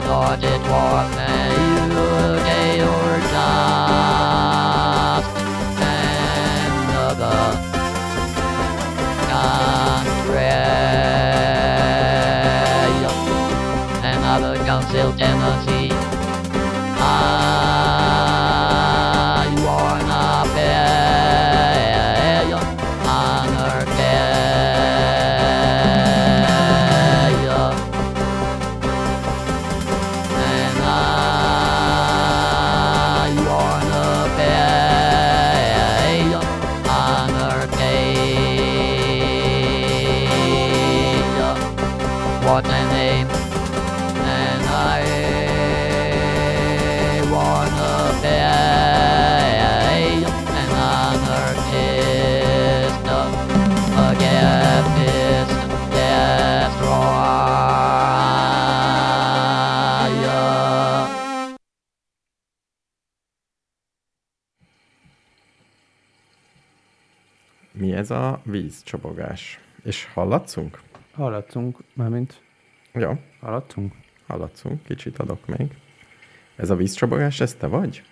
[0.00, 1.28] thought it was a
[2.44, 3.90] day or not.
[6.90, 7.40] Another
[9.30, 10.52] country,
[14.02, 15.89] another concealed Tennessee.
[68.10, 69.60] Ez a vízcsobogás?
[69.84, 70.80] És hallatszunk?
[71.12, 72.40] Hallatszunk, mármint
[72.94, 73.94] Ja, hallatszunk.
[74.26, 75.76] hallatszunk, kicsit adok még.
[76.56, 78.02] Ez a vízcsobogás, ez te vagy?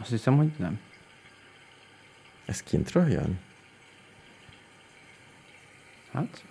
[0.00, 0.80] Azt hiszem, hogy nem.
[2.44, 3.38] Ez kintről jön?
[6.12, 6.44] Hát,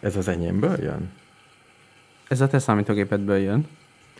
[0.00, 1.12] Ez az enyémből jön?
[2.28, 3.66] ez a te számítógépedből jön,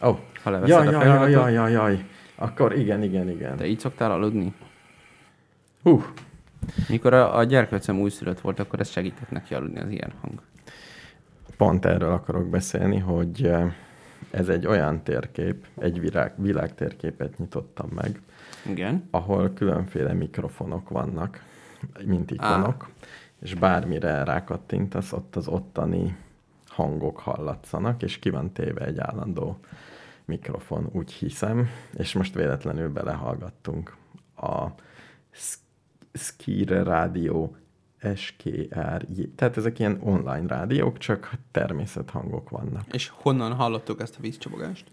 [0.02, 0.18] Ó, oh.
[0.42, 2.04] ha leveszed jaj, a jaj, jaj, jaj, jaj, jaj.
[2.34, 3.56] Akkor igen, igen, igen.
[3.56, 4.52] Te így szoktál aludni?
[5.82, 6.04] Hú,
[6.88, 10.42] Mikor a, a gyerkőcöm újszülött volt, akkor ez segített neki aludni az ilyen hang.
[11.56, 13.72] pont erről akarok beszélni, hogy eh,
[14.30, 18.20] ez egy olyan térkép, egy világ, világtérképet nyitottam meg,
[18.66, 19.08] Igen.
[19.10, 21.44] ahol különféle mikrofonok vannak,
[22.04, 22.88] mint ikonok,
[23.40, 26.16] és bármire rákattintasz, ott az ottani
[26.66, 29.58] hangok hallatszanak, és ki van téve egy állandó
[30.24, 33.96] mikrofon, úgy hiszem, és most véletlenül belehallgattunk
[34.36, 34.66] a
[36.12, 37.56] Skire Rádió
[38.14, 42.94] SKR, tehát ezek ilyen online rádiók, csak természethangok vannak.
[42.94, 44.90] És honnan hallottuk ezt a vízcsobogást?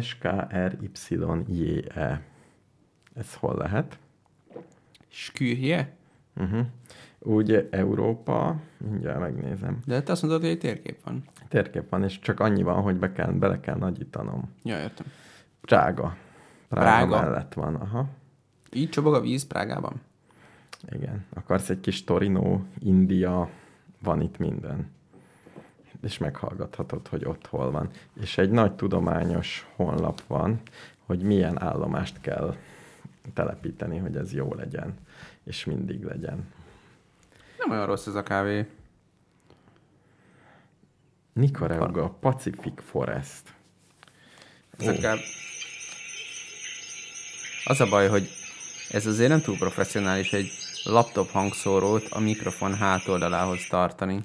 [0.00, 1.28] SKRYJE.
[3.14, 3.98] Ez hol lehet?
[5.08, 5.96] Skürje?
[6.36, 6.66] Uh-huh.
[7.18, 9.78] Úgy Európa, mindjárt megnézem.
[9.86, 11.24] De te azt mondod, hogy egy térkép van.
[11.48, 14.54] Térkép van, és csak annyi van, hogy be kell, bele kell nagyítanom.
[14.62, 15.06] Ja, értem.
[15.60, 16.16] Prága.
[16.68, 17.20] Prága, Prága?
[17.20, 18.08] mellett van, aha.
[18.72, 20.00] Így csobog a víz Prágában?
[20.88, 21.26] Igen.
[21.34, 23.50] Akarsz egy kis Torino, India,
[24.02, 24.90] van itt minden.
[26.02, 27.90] És meghallgathatod, hogy ott hol van.
[28.20, 30.60] És egy nagy tudományos honlap van,
[31.06, 32.56] hogy milyen állomást kell
[33.34, 34.94] telepíteni, hogy ez jó legyen,
[35.44, 36.52] és mindig legyen.
[37.58, 38.66] Nem olyan rossz ez a kávé.
[41.32, 43.54] Nicaragua Pacific Forest.
[44.78, 45.18] Ez inkább...
[47.64, 48.28] Az a baj, hogy
[48.90, 50.50] ez azért nem túl professzionális egy
[50.84, 54.22] laptop hangszórót a mikrofon hátoldalához tartani.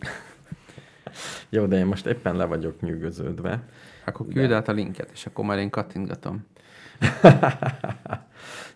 [1.49, 3.63] Jó, de én most éppen le vagyok nyűgöződve.
[4.05, 6.45] Akkor küld át a linket, és akkor majd én kattintgatom.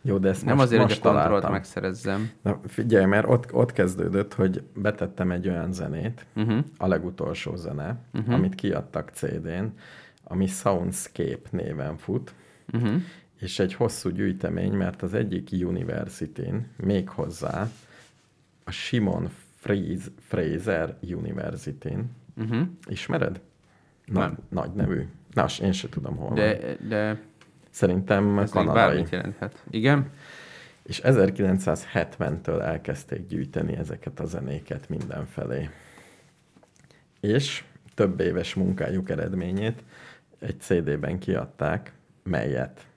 [0.01, 2.31] Jó, de ezt Nem most, azért, hogy most a kontrollt megszerezzem.
[2.41, 6.57] Na figyelj, mert ott, ott kezdődött, hogy betettem egy olyan zenét, Uh-huh.
[6.77, 8.33] a legutolsó zene, uh-huh.
[8.33, 9.65] amit kiadtak CD-n,
[10.23, 12.33] ami Soundscape néven fut,
[12.73, 13.01] Uh-huh.
[13.39, 17.67] És egy hosszú gyűjtemény, mert az egyik universityn még hozzá
[18.63, 21.99] a Simon Fries, Fraser University-n,
[22.43, 22.67] Uh-huh.
[22.87, 23.41] ismered?
[24.05, 24.37] Nagy, Nem.
[24.49, 25.07] nagy nevű.
[25.33, 26.35] Na, én se tudom hol van.
[26.35, 27.19] De, de
[27.69, 28.75] Szerintem ez kanadai.
[28.75, 29.63] bármit jelenthet.
[29.69, 30.09] Igen?
[30.83, 35.69] És 1970-től elkezdték gyűjteni ezeket a zenéket mindenfelé.
[37.19, 37.63] És
[37.93, 39.83] több éves munkájuk eredményét
[40.39, 41.93] egy CD-ben kiadták,
[42.23, 42.87] melyet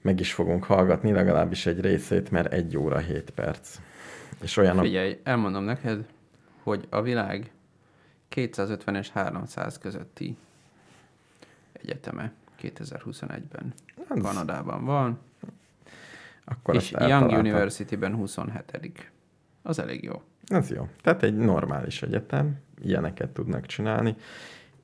[0.00, 3.78] meg is fogunk hallgatni, legalábbis egy részét, mert egy óra 7 perc.
[4.40, 4.84] És olyanok...
[4.84, 6.06] Figyelj, elmondom neked,
[6.62, 7.50] hogy a világ
[8.28, 10.36] 250 és 300 közötti
[11.72, 12.32] egyeteme
[12.62, 13.74] 2021-ben
[14.08, 15.18] Az- Kanadában van,
[16.44, 17.30] Akkor és Young.
[17.30, 19.10] University-ben 27
[19.62, 20.22] Az elég jó.
[20.46, 20.88] Ez jó.
[21.02, 24.16] Tehát egy normális egyetem, ilyeneket tudnak csinálni,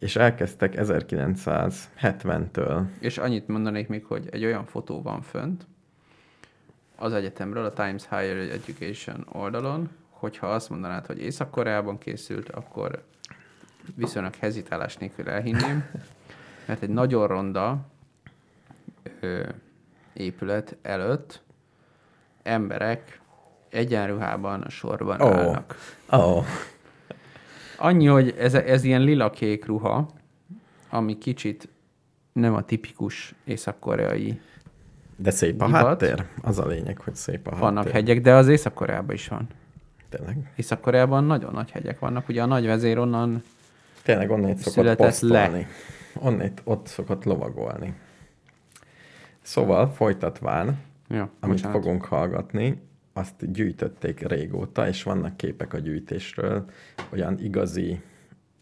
[0.02, 5.66] és elkezdtek 1970-től És annyit mondanék még, hogy egy olyan fotó van fönt
[6.96, 13.04] az egyetemről, a Times Higher Education oldalon, hogyha azt mondanád, hogy Észak-Koreában készült, akkor
[13.94, 15.84] viszonylag hezitálás nélkül elhinném,
[16.66, 17.86] mert egy nagyon ronda
[19.20, 19.48] ö,
[20.12, 21.42] épület előtt
[22.42, 23.20] emberek
[23.68, 25.36] egyenruhában a sorban oh.
[25.36, 25.76] állnak.
[26.10, 26.46] Oh,
[27.76, 30.08] Annyi, hogy ez, ez ilyen lila-kék ruha,
[30.90, 31.68] ami kicsit
[32.32, 34.40] nem a tipikus észak-koreai.
[35.16, 35.80] de szép a Divat.
[35.82, 36.24] háttér.
[36.42, 37.92] Az a lényeg, hogy szép a Vannak háttér.
[37.92, 39.46] hegyek, de az Észak-Koreában is van.
[40.08, 40.52] Tényleg.
[40.56, 43.42] Észak-Koreában nagyon nagy hegyek vannak, ugye a nagy vezér onnan
[44.02, 45.66] Tényleg onnét szokott Született posztolni.
[46.14, 47.94] Onnét ott szokott lovagolni.
[49.42, 50.78] Szóval folytatván,
[51.08, 51.82] Ja, amit bocsánat.
[51.82, 52.82] fogunk hallgatni,
[53.12, 56.64] azt gyűjtötték régóta, és vannak képek a gyűjtésről,
[57.12, 58.00] olyan igazi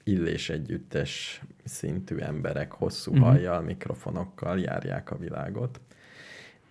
[0.04, 3.26] illés együttes szintű emberek hosszú uh-huh.
[3.26, 5.80] hajjal, mikrofonokkal járják a világot.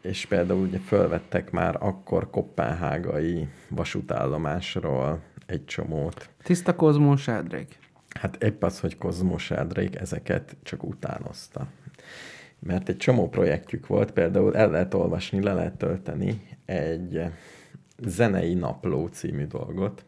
[0.02, 6.30] És például ugye fölvettek már akkor kopenhágai vasútállomásról egy csomót.
[6.44, 7.80] Tiszta kozmos sádrék.
[8.20, 11.68] Hát épp az, hogy Kozmos Ádrék ezeket csak utánozta.
[12.60, 17.22] Mert egy csomó projektjük volt, például el lehet olvasni, le lehet tölteni egy
[18.06, 20.06] zenei napló című dolgot,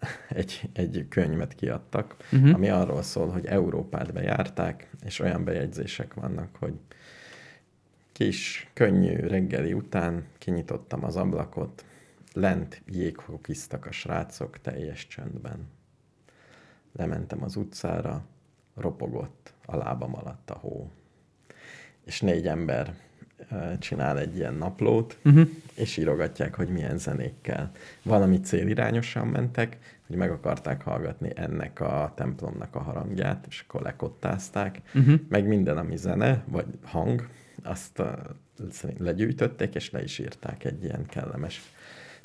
[0.28, 2.54] egy, egy könyvet kiadtak, uh-huh.
[2.54, 6.74] ami arról szól, hogy Európát bejárták, és olyan bejegyzések vannak, hogy
[8.12, 11.84] kis, könnyű reggeli után kinyitottam az ablakot,
[12.32, 15.68] lent jéghokiztak a srácok teljes csöndben.
[16.92, 18.24] Lementem az utcára,
[18.74, 20.90] ropogott a lábam alatt a hó.
[22.04, 22.94] És négy ember
[23.78, 25.48] csinál egy ilyen naplót, Uh-huh.
[25.74, 27.70] és írogatják, hogy milyen zenékkel.
[28.02, 34.80] Valami célirányosan mentek, hogy meg akarták hallgatni ennek a templomnak a harangját, és akkor lekottázták,
[34.94, 35.20] Uh-huh.
[35.28, 37.28] meg minden, ami zene, vagy hang,
[37.62, 38.02] azt
[38.98, 41.60] legyűjtötték, és le is írták egy ilyen kellemes.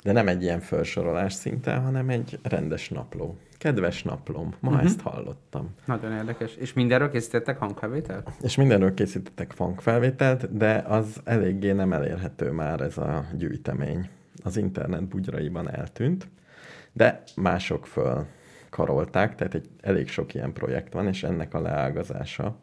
[0.02, 3.38] De nem egy ilyen felsorolás szinten, hanem egy rendes napló.
[3.58, 4.84] Kedves naplom, ma uh-huh.
[4.84, 5.74] ezt hallottam.
[5.84, 6.54] Nagyon érdekes.
[6.54, 8.30] És mindenről készítettek hangfelvételt?
[8.42, 14.08] És mindenről készítettek funkfelvételt, de az eléggé nem elérhető már ez a gyűjtemény.
[14.44, 16.28] Az internet bugyraiban eltűnt,
[16.92, 18.26] de mások föl
[18.70, 22.56] karolták, tehát egy elég sok ilyen projekt van, és ennek a leágazása,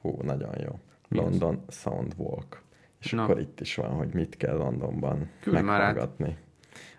[0.00, 0.78] hú, nagyon jó.
[1.08, 2.62] London Soundwalk.
[3.00, 3.22] És Na.
[3.22, 6.36] akkor itt is van, hogy mit kell Londonban Küld meghallgatni.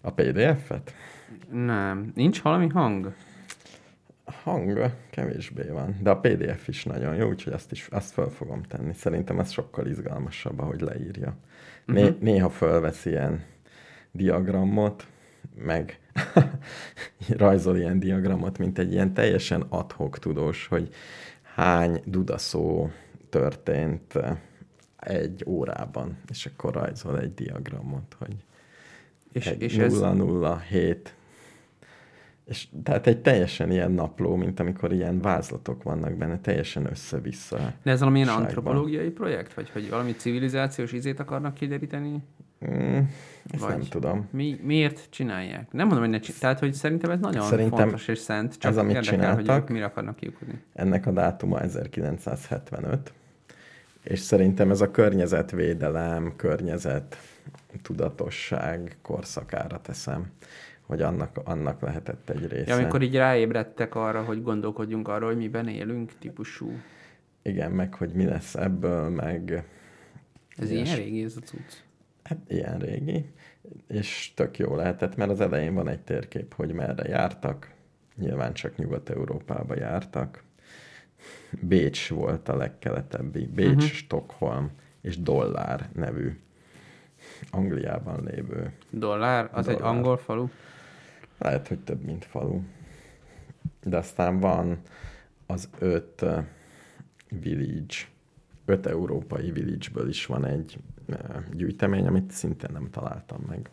[0.01, 0.93] A PDF-et?
[1.51, 2.11] Nem.
[2.15, 3.13] Nincs valami hang?
[4.43, 8.61] Hang kevésbé van, de a PDF is nagyon jó, úgyhogy azt is azt fel fogom
[8.63, 8.93] tenni.
[8.93, 11.35] Szerintem ez sokkal izgalmasabb, ahogy leírja.
[11.85, 12.23] Né- Mhm.
[12.23, 13.43] Néha fölvesz ilyen
[14.11, 15.07] diagramot,
[15.55, 15.99] meg
[17.37, 20.89] rajzol ilyen diagramot, mint egy ilyen teljesen adhok tudós, hogy
[21.55, 22.89] hány dudaszó
[23.29, 24.37] történt eh,
[24.99, 28.35] egy órában, és akkor rajzol egy diagramot, hogy
[29.31, 30.03] És, egy és ez...
[30.69, 31.15] 007.
[32.45, 37.73] És tehát egy teljesen ilyen napló, mint amikor ilyen vázlatok vannak benne, teljesen össze-vissza.
[37.83, 39.53] De ez valamilyen antropológiai projekt?
[39.53, 42.23] Vagy hogy valami civilizációs izét akarnak kideríteni?
[42.69, 42.97] Mm,
[43.51, 44.27] ezt Vagy- nem tudom.
[44.31, 45.71] Mi, miért csinálják?
[45.71, 46.41] Nem mondom, hogy ne csinálják.
[46.41, 49.63] Tehát, hogy szerintem ez nagyon Szerintem fontos és szent, csak ez, amit érdekel, hogy csináltak,
[49.63, 50.61] ők mire akarnak kiukadni.
[50.73, 53.13] Ennek a dátuma 1975,
[54.03, 57.17] és szerintem ez a környezetvédelem, környezet
[57.81, 60.31] tudatosság korszakára teszem,
[60.85, 62.71] hogy annak, annak lehetett egy része.
[62.71, 66.71] Ja, amikor így ráébredtek arra, hogy gondolkodjunk arról, hogy miben élünk, típusú.
[67.41, 69.65] Igen, meg hogy mi lesz ebből, meg
[70.57, 71.73] Ez ilyen régi ez a cucc.
[72.23, 73.25] hát ilyen régi,
[73.87, 77.71] és tök jó lehetett, mert az elején van egy térkép, hogy merre jártak,
[78.15, 80.43] nyilván csak Nyugat-Európába jártak.
[81.61, 83.89] Bécs volt a legkeletebbi, Bécs, uh-huh.
[83.89, 86.39] Stockholm és Dollár nevű
[87.51, 88.73] Angliában lévő.
[88.89, 89.95] Dollár, az egy Dollár.
[89.95, 90.47] angol falu.
[91.37, 92.61] Lehet, hogy több, mint falu.
[93.83, 94.79] De aztán van
[95.45, 96.25] az öt
[97.29, 97.95] village,
[98.65, 100.77] öt európai village-ből is van egy
[101.53, 103.69] gyűjtemény, amit szintén nem találtam meg.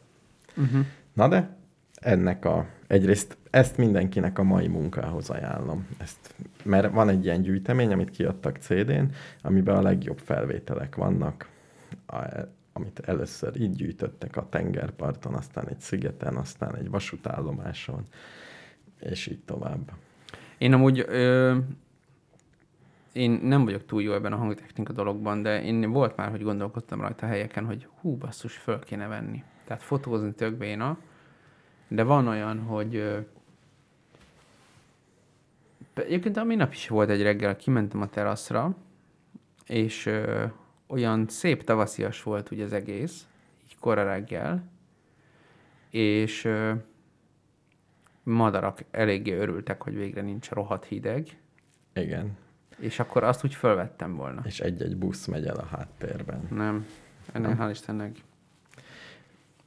[0.56, 0.86] Uh-huh.
[1.12, 1.56] Na de
[1.94, 5.86] ennek a, egyrészt ezt mindenkinek a mai munkához ajánlom.
[5.98, 9.04] Ezt, mert van egy ilyen gyűjtemény, amit kiadtak CD-n,
[9.42, 11.48] amiben a legjobb felvételek vannak,
[12.06, 12.16] a,
[12.72, 18.06] amit először így gyűjtöttek a tengerparton, aztán egy szigeten, aztán egy vasútállomáson,
[19.00, 19.92] és így tovább.
[20.58, 21.56] Én amúgy ö,
[23.12, 27.00] én nem vagyok túl jó ebben a hangtechnika dologban, de én volt már, hogy gondolkodtam
[27.00, 29.42] rajta helyeken, hogy hú, basszus, föl kéne venni.
[29.64, 30.98] Tehát fotózni tök béna,
[31.88, 33.18] de van olyan, hogy ö,
[35.94, 38.76] egyébként a minap is volt egy reggel, kimentem a teraszra,
[39.66, 40.44] és ö,
[40.92, 43.26] olyan szép tavaszias volt ugye az egész,
[43.64, 44.64] így kora reggel,
[45.90, 46.72] és ö,
[48.22, 51.26] madarak eléggé örültek, hogy végre nincs rohadt hideg,
[51.94, 52.36] Igen.
[52.78, 54.42] és akkor azt úgy fölvettem volna.
[54.44, 56.46] És egy-egy busz megy el a háttérben.
[56.50, 56.86] Nem,
[57.32, 58.16] ennek hál' Istennek.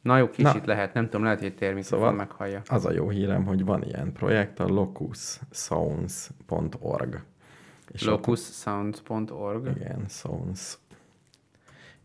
[0.01, 0.65] Na jó, kicsit Na.
[0.65, 2.61] lehet, nem tudom, lehet, hogy egy térmikrofon Szóval- meghallja.
[2.67, 7.23] Az a jó hírem, hogy van ilyen projekt, a locussounds.org.
[8.05, 9.67] Locussounds.org.
[9.75, 10.77] Igen, Sounds.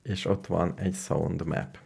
[0.02, 1.78] És ott van egy sound map.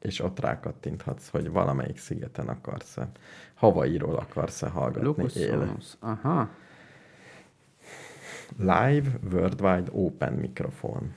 [0.00, 3.10] És ott rákattinthatsz, hogy valamelyik szigeten akarsz-e,
[3.54, 5.64] Havairól akarsz-e hallgatni él.
[5.64, 5.96] Sounds.
[6.00, 6.48] Aha.
[8.56, 11.14] Live Worldwide Open Mikrofon.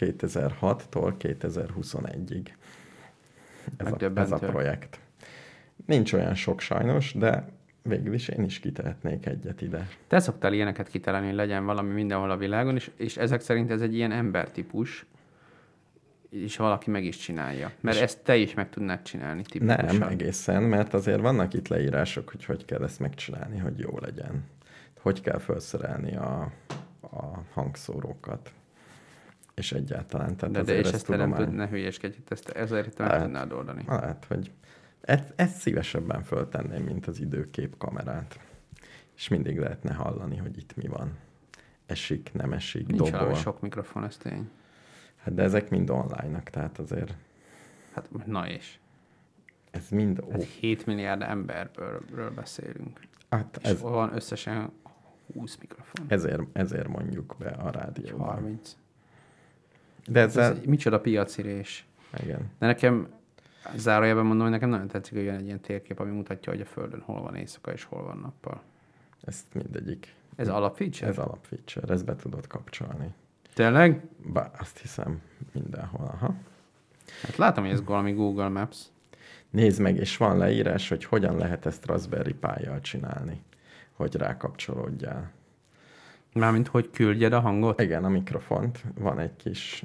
[0.00, 2.46] 2006-tól 2021-ig.
[3.76, 5.00] Ez a, ez a projekt.
[5.86, 7.48] Nincs olyan sok sajnos, de
[7.82, 9.88] végül is én is kitehetnék egyet ide.
[10.06, 13.80] Te szoktál ilyeneket kitalálni, hogy legyen valami mindenhol a világon, és, és ezek szerint ez
[13.80, 15.06] egy ilyen embertípus,
[16.30, 17.72] és valaki meg is csinálja.
[17.80, 19.84] Mert És- ezt te is meg tudnád csinálni tipikusan.
[19.84, 24.44] Nem egészen, mert azért vannak itt leírások, hogy hogy kell ezt megcsinálni, hogy jó legyen.
[25.00, 26.52] Hogy kell felszerelni a,
[27.00, 28.52] a hangszórókat.
[29.54, 30.36] És egyáltalán.
[30.36, 33.10] Tehát De, de és ez ezt te nem tud, ne hülyeskedj, ezt ezért te meg
[33.12, 33.24] Lehet.
[33.24, 33.84] tudnád oldani.
[33.86, 34.50] Lehet, hogy
[35.00, 38.40] ezt, ezt szívesebben föltenném, mint az időkép kamerát.
[39.16, 41.18] És mindig lehetne hallani, hogy itt mi van.
[41.86, 43.18] Esik, nem esik, Nincs dobol.
[43.18, 44.48] valami sok mikrofon, ez tény.
[45.22, 47.14] Hát de ezek mind online-nak, tehát azért
[47.94, 48.78] Hát na és.
[49.70, 50.20] ez mind...
[50.26, 53.00] Ó, Hát 7 milliárd emberből ről beszélünk.
[53.30, 54.70] hát És ez, van összesen
[55.34, 56.06] 20 mikrofon.
[56.08, 58.26] ezért, ezért mondjuk be a rádióban.
[58.28, 58.76] 30.
[60.06, 60.56] De Ez ezzel...
[60.56, 61.86] egy- micsoda piacirés.
[62.22, 62.50] Igen.
[62.58, 63.08] De nekem,
[63.76, 66.64] zárójelben mondom, hogy nekem nagyon tetszik, hogy jön egy ilyen térkép, ami mutatja, hogy a
[66.64, 68.62] Földön hol van éjszaka és hol van nappal.
[69.20, 70.14] Ezt mindegyik.
[70.36, 71.06] Ez alapfeature?
[71.06, 73.14] Ez alapfeature, ezt be tudod kapcsolni.
[73.54, 74.02] Tényleg?
[74.32, 75.20] Bár azt hiszem
[75.52, 76.06] mindenhol.
[76.06, 76.34] Aha.
[77.22, 78.78] Hát látom, hogy ez valami Google Maps.
[79.50, 83.42] Nézd meg, és van leírás, hogy hogyan lehet ezt Raspberry Pi-jal csinálni,
[83.92, 85.30] hogy rákapcsolódjál.
[86.32, 87.80] Mármint, hogy küldjed a hangot?
[87.80, 89.84] Igen, a mikrofont, van egy kis,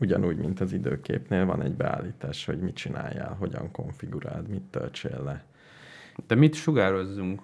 [0.00, 5.44] ugyanúgy, mint az időképnél, van egy beállítás, hogy mit csináljál, hogyan konfiguráld, mit töltsél le.
[6.26, 7.42] De mit sugározzunk?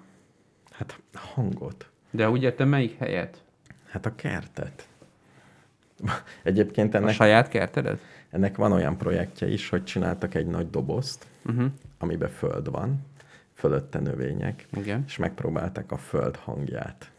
[0.71, 1.91] Hát hangot.
[2.11, 3.45] De úgy értem, melyik helyet?
[3.89, 4.89] Hát a kertet.
[6.43, 8.01] Egyébként A ennek, saját kertedet?
[8.31, 11.67] ennek van olyan projektje is, hogy csináltak egy nagy dobozt, Uh-huh.
[11.99, 13.07] amiben föld van,
[13.55, 15.05] fölötte növények, Igen.
[15.07, 17.11] és megpróbálták a föld hangját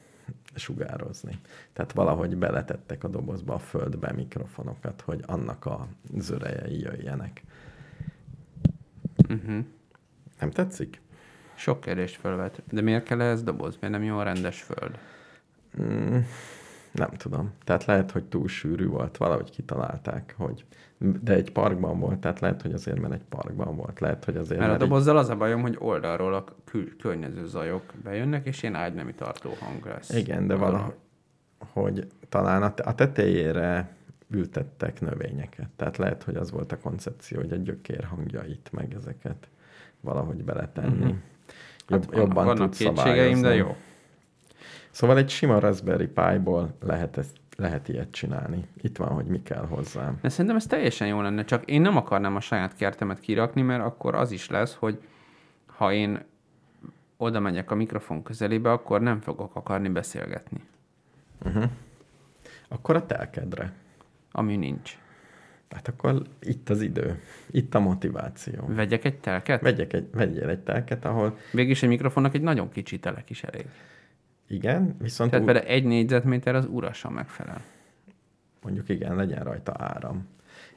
[0.55, 1.39] sugározni.
[1.73, 7.41] Tehát valahogy beletettek a dobozba a földbe mikrofonokat, hogy annak a zörejei jöjjenek.
[9.29, 9.65] Uh-huh.
[10.39, 11.01] Nem tetszik?
[11.55, 12.61] Sok kérdést felvet.
[12.71, 13.77] De miért kell ez doboz?
[13.81, 14.97] Miért nem jó a rendes föld?
[15.81, 16.17] Mm,
[16.95, 17.51] nem tudom.
[17.63, 20.65] Tehát lehet, hogy túl sűrű volt, valahogy kitalálták, hogy
[20.97, 23.99] de egy parkban volt, tehát lehet, hogy azért, mert egy parkban volt.
[23.99, 26.95] Lehet, hogy azért, Mert a mert egy- dobozzal az a bajom, hogy oldalról a kül-
[27.01, 30.09] környező zajok bejönnek, és ilyen ágynemi tartó hang lesz.
[30.09, 33.89] Igen, de valahogy talán a, te- a tetejére
[34.29, 35.69] ültettek növényeket.
[35.75, 39.47] Tehát lehet, hogy az volt a koncepció, hogy a gyökér hangjait, meg ezeket
[40.01, 41.03] valahogy beletenni.
[41.05, 41.13] Mhm.
[41.87, 43.55] Jobb, Hát jobban vannak tud kétségeim, de szabályozni.
[43.55, 43.75] jó.
[44.95, 48.67] Szóval egy sima Raspberry Pi-ból lehet, ezt, lehet ilyet csinálni.
[48.81, 50.13] Itt van, hogy mi kell hozzá.
[50.21, 53.83] De szerintem ez teljesen jó lenne, csak én nem akarnám a saját kertemet kirakni, mert
[53.83, 55.01] akkor az is lesz, hogy
[55.65, 56.23] ha én
[57.17, 60.61] oda megyek a mikrofon közelébe, akkor nem fogok akarni beszélgetni,
[62.67, 63.73] Akkor a telkedre.
[64.31, 64.97] ami nincs.
[65.69, 67.21] Hát akkor itt az idő.
[67.51, 68.65] Itt a motiváció.
[68.67, 69.61] Vegyek egy telket?
[69.61, 73.65] Vegyek egy, vegyél egy telket, ahol Végülis egy mikrofonnak egy nagyon kicsi telek is elég.
[74.47, 77.61] Igen, viszont Tehát vele egy négyzetméter az urasan megfelel.
[78.61, 80.27] mondjuk igen, legyen rajta áram.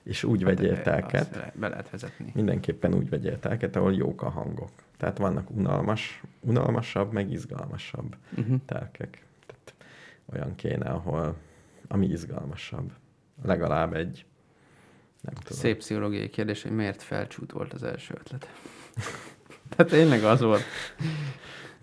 [0.02, 2.32] És úgy vegyél Azt telket, Be lehet vezetni.
[2.34, 4.70] mindenképpen úgy vegyél telket, ahol jók a hangok.
[4.96, 8.60] Tehát vannak unalmas, unalmasabb, meg izgalmasabb Uh-huh.
[8.66, 9.24] telkek.
[9.46, 9.74] Tehát
[10.32, 11.36] olyan kéne, ahol
[11.88, 12.92] ami izgalmasabb.
[13.44, 14.24] Legalább egy,
[15.20, 15.58] nem tudom.
[15.58, 18.48] Szép pszichológiai kérdés, hogy miért felcsút volt az első ötlet.
[19.76, 20.62] Tehát tényleg az volt.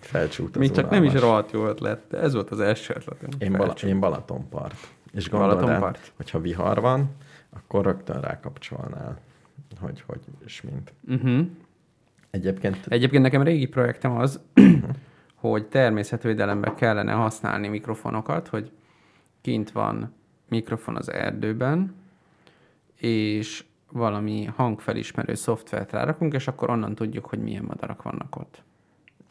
[0.06, 3.30] Felcsút az Még csak nem is rohadt jó ötlet, de ez volt az első ötletem.
[3.38, 4.88] Én, Bala, én Balatonpart.
[5.14, 6.12] És gondold el, Balatonpart?
[6.16, 7.10] hogyha vihar van,
[7.50, 9.20] akkor rögtön rákapcsolnál,
[9.80, 10.94] hogy, hogy és mint.
[11.08, 11.48] Uh-huh.
[12.30, 14.40] Egyébként Egyébként nekem régi projektem az,
[15.36, 18.72] hogy természetvédelemben kellene használni mikrofonokat, hogy
[19.42, 20.14] kint van
[20.50, 21.96] mikrofon az erdőben,
[22.96, 28.64] és valami hangfelismerő szoftvert rárakunk, és akkor onnan tudjuk, hogy milyen madarak vannak ott.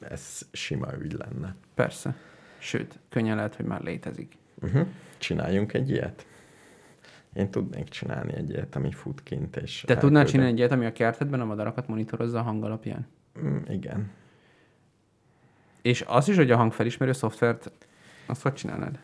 [0.09, 1.55] Ez sima ügy lenne.
[1.75, 2.15] Persze.
[2.59, 4.37] Sőt, könnyen lehet, hogy már létezik.
[4.63, 4.87] Uh-huh.
[5.19, 6.27] Csináljunk egy ilyet?
[7.33, 10.87] Én tudnék csinálni egy ilyet, ami fut kint, és Te tudnál csinálni egy ilyet, ami
[10.87, 13.07] a kertedben a madarakat monitorozza a hang alapján?
[13.41, 14.11] Mm, igen.
[15.83, 17.71] És az is, hogy a hangfelismerő szoftvert,
[18.27, 18.99] azt hogy csinálnád?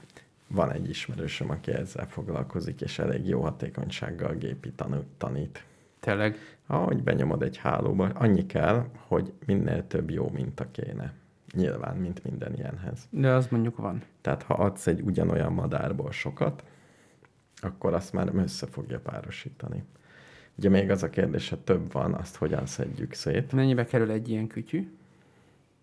[0.47, 4.73] Van egy ismerősöm, aki ezzel foglalkozik, és elég jó hatékonysággal gépi
[5.19, 5.65] tanít.
[6.01, 6.37] Tényleg.
[6.67, 11.13] Ahogy benyomod egy hálóba, annyi kell, hogy minél több jó minta kéne.
[11.55, 13.07] Nyilván, mint minden ilyenhez.
[13.11, 14.03] De az mondjuk van.
[14.21, 16.65] Tehát ha adsz egy ugyanolyan madárból sokat,
[17.61, 19.85] akkor azt már össze fogja párosítani.
[20.55, 23.53] Ugye még az a kérdés, ha több van, azt hogyan szedjük szét.
[23.53, 24.91] Mennyibe kerül egy ilyen kütyű?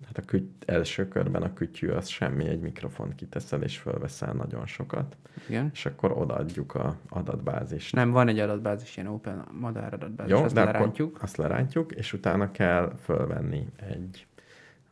[0.05, 4.65] Hát a küty- első körben a kütyű az semmi, egy mikrofont kiteszel és fölveszel nagyon
[4.65, 5.17] sokat,
[5.49, 5.69] Igen.
[5.73, 7.95] és akkor odaadjuk a adatbázist.
[7.95, 11.21] Nem, van egy adatbázis, ilyen open madár adatbázis, Jó, azt de lerántjuk.
[11.21, 14.27] azt lerántjuk, és utána kell fölvenni egy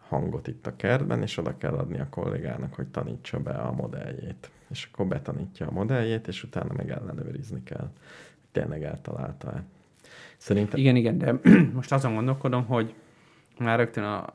[0.08, 4.50] hangot itt a kertben, és oda kell adni a kollégának, hogy tanítsa be a modelljét.
[4.70, 9.64] És akkor betanítja a modelljét, és utána meg ellenőrizni kell, hogy tényleg eltalálta-e.
[10.38, 11.40] Szerintem Igen, igen, de
[11.74, 12.94] most azon gondolkodom, hogy
[13.60, 14.34] már rögtön a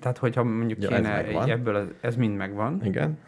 [0.00, 1.50] tehát hogyha mondjuk Ja, ja, ez kéne megvan.
[1.50, 3.18] ebből, az, ez mind megvan, igen,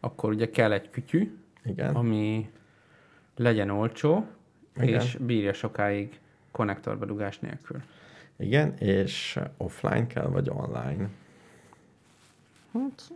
[0.00, 2.50] akkor ugye kell egy kütyű, igen, ami
[3.36, 4.26] legyen olcsó,
[4.76, 5.00] Igen.
[5.00, 7.82] és bírja sokáig konnektorba dugás nélkül.
[8.38, 11.08] igen, és offline kell, vagy online.
[12.72, 13.12] Hát,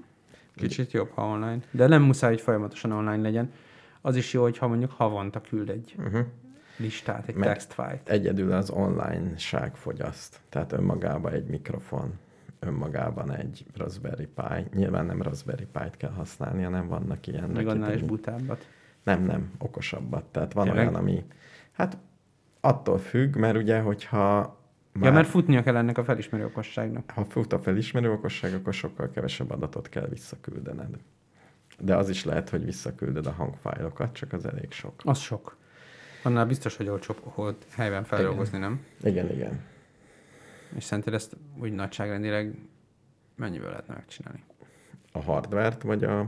[0.55, 1.59] kicsit jobb, ha online.
[1.71, 3.53] De nem muszáj, hogy folyamatosan online legyen.
[4.01, 6.27] Az is jó, hogyha mondjuk havonta küld egy Uh-huh.
[6.81, 8.09] Listát, egy textfájlt.
[8.09, 10.41] Egyedül az online-ság fogyaszt.
[10.49, 12.19] Tehát önmagában egy mikrofon,
[12.59, 14.67] önmagában egy Raspberry Pi.
[14.75, 17.49] Nyilván nem Raspberry Pi-t kell használni, hanem vannak ilyen...
[17.49, 18.69] Még annál is butábbat.
[19.03, 20.25] Nem, nem, okosabbat.
[20.25, 20.83] Tehát van Tényleg?
[20.83, 21.25] olyan, ami...
[21.73, 21.99] Hát
[22.61, 24.59] attól függ, mert ugye, hogyha
[24.93, 25.05] Már...
[25.05, 27.11] Ja, mert futnia kell ennek a felismerő okosságnak.
[27.11, 30.97] ha fut a felismerő okosság, akkor sokkal kevesebb adatot kell visszaküldened.
[31.79, 34.95] De az is lehet, hogy visszaküldöd a hangfájlokat, csak az elég sok.
[35.05, 35.57] Az sok.
[36.23, 38.85] Annál biztos, hogy olcsóbb, hogy helyben feldolgozni, nem?
[39.03, 39.61] Igen, igen.
[40.77, 42.55] És szerinted ezt úgy nagyságrendileg
[43.37, 44.43] mennyivel lehetne megcsinálni?
[45.13, 46.21] A hardvert, vagy a,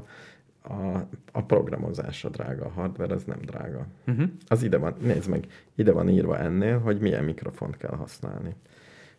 [0.63, 2.65] a, a programozás a drága.
[2.65, 3.87] A hardware az nem drága.
[4.07, 4.29] Uh-huh.
[4.47, 8.55] Az ide van, nézd meg, ide van írva ennél, hogy milyen mikrofont kell használni.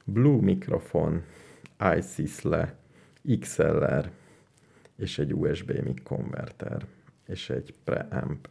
[0.03, 1.23] Blue mikrofon,
[1.97, 2.75] iSysle,
[3.39, 4.09] XLR,
[4.95, 6.86] és egy USB mic konverter,
[7.27, 8.47] és egy preamp.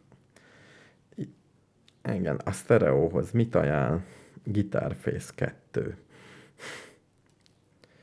[2.15, 4.03] Igen, a sztereóhoz mit ajánl?
[4.45, 5.97] Guitar Face 2.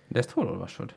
[0.08, 0.96] De ezt hol olvasod?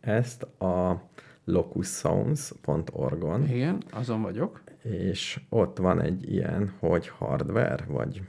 [0.00, 1.02] Ezt a
[1.44, 4.62] locussounds.org-on, Igen, azon vagyok.
[4.82, 8.22] és ott van egy ilyen, hogy hardware, vagy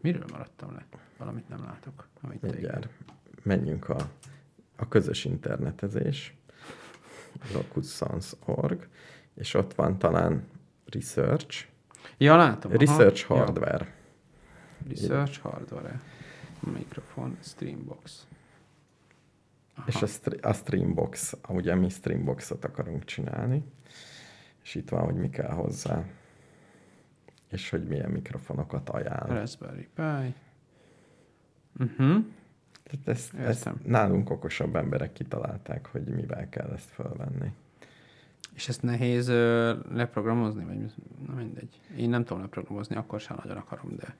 [0.00, 0.86] Miről maradtam le?
[1.18, 2.08] Valamit nem látok.
[2.20, 2.88] Amit Mindjárt
[3.42, 4.10] menjünk a,
[4.76, 6.34] a közös internetezés,
[7.54, 8.88] locussons.org,
[9.34, 10.44] és ott van talán
[10.86, 11.66] research,
[12.18, 12.70] Ja, látom.
[12.70, 12.80] aha.
[12.80, 13.36] research Ja.
[13.36, 13.94] hardware.
[14.88, 16.00] Research hardware.
[16.60, 18.26] Mikrofon, streambox.
[19.74, 19.86] Aha.
[19.88, 23.64] És a, str- a Streambox, ugye mi Streamboxot akarunk csinálni,
[24.62, 26.04] és itt van, hogy mi kell hozzá.
[27.50, 29.34] és hogy milyen mikrofonokat ajánl.
[29.34, 30.34] Raspberry Pi.
[31.78, 32.24] Uh-huh.
[32.82, 37.52] Tehát ezt, ezt nálunk okosabb emberek kitalálták, hogy mivel kell ezt felvenni.
[38.54, 40.92] És ezt nehéz ö, leprogramozni, vagy
[41.26, 41.80] na mindegy.
[41.96, 44.16] Én nem tudom leprogramozni, akkor sem nagyon akarom, de,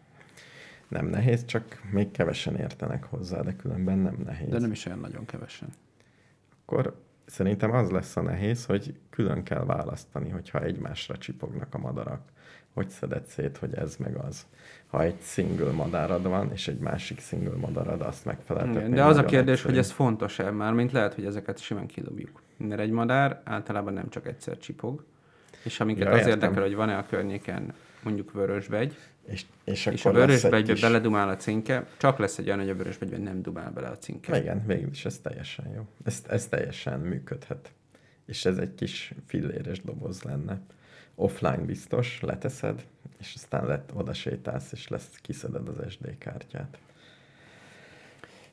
[0.88, 4.48] Nem nehéz, csak még kevesen értenek hozzá, de különben nem nehéz.
[4.48, 5.68] de nem is olyan nagyon kevesen.
[6.62, 12.20] Akkor szerintem az lesz a nehéz, hogy külön kell választani, hogyha egymásra csipognak a madarak.
[12.72, 14.46] Hogy szeded szét, hogy ez meg az.
[14.86, 18.94] Ha egy single madárad van, és egy másik single madarad, azt megfeleltetni.
[18.94, 19.74] De az a kérdés, egyszerű.
[19.74, 22.42] hogy ez fontos-e, már mint lehet, hogy ezeket simán kidobjuk.
[22.56, 25.04] Mert egy madár általában nem csak egyszer csipog,
[25.62, 26.32] és amiket Ja, az értem.
[26.32, 31.36] érdekel, hogy van-e a környéken mondjuk vörösbegy, És, és, és a vörösbegybe kis- beledumál a
[31.36, 34.40] cinke, csak lesz egy olyan, hogy a vörösbegyben nem dumál bele a cinke.
[34.40, 35.86] Igen, végül is ez teljesen jó.
[36.04, 37.72] Ez, ez teljesen működhet.
[38.26, 40.60] És ez egy kis filléres doboz lenne.
[41.14, 42.86] Offline biztos, leteszed,
[43.18, 46.78] és aztán lett, oda sétálsz, és lesz, kiszeded az SD kártyát.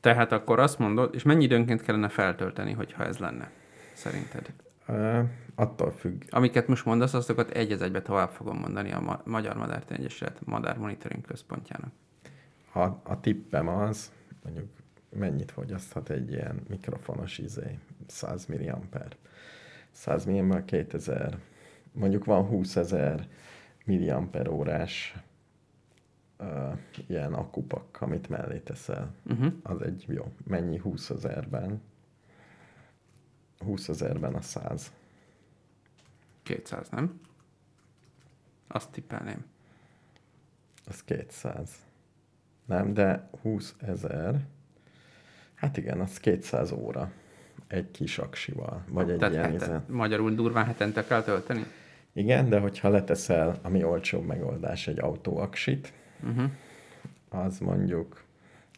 [0.00, 3.50] Tehát akkor azt mondod, és mennyi időnként kellene feltölteni, hogyha ez lenne,
[4.02, 4.52] szerinted?
[4.88, 9.22] Uh, attól függ, Amiket most mondasz, azokat egy az egybe tovább fogom mondani a Ma-
[9.24, 11.92] Magyar Madártani Egyesület Madár Monitoring Központjának.
[12.72, 14.12] a, a tippem az,
[14.44, 14.68] mondjuk
[15.10, 19.16] mennyit fogyaszthat egy ilyen mikrofonos izé, 100 milliamper.
[19.90, 21.38] 100 milliamper 2000,
[21.92, 23.26] mondjuk van 20 ezer
[23.84, 25.16] milliamper órás
[26.40, 26.72] uh,
[27.06, 29.14] ilyen akupak, amit mellé teszel.
[29.24, 29.52] Uh-huh.
[29.62, 30.32] Az egy jó.
[30.46, 31.80] Mennyi 20 ezerben?
[33.62, 34.92] 20 ezerben a 100.
[36.42, 37.20] 200, nem?
[38.66, 39.44] Azt tippelném.
[40.86, 41.70] Az 200.
[42.64, 44.40] Nem, de 20 ezer.
[45.54, 47.10] Hát igen, az 200 óra.
[47.66, 48.84] Egy kis aksival.
[48.88, 49.92] Vagy egy Tehát ilyen heten, izé.
[49.94, 51.64] magyarul durván hetente kell tölteni?
[52.12, 55.92] Igen, de hogyha leteszel, ami olcsóbb megoldás, egy autóaksit,
[56.28, 56.50] Uh-huh.
[57.28, 58.22] az mondjuk,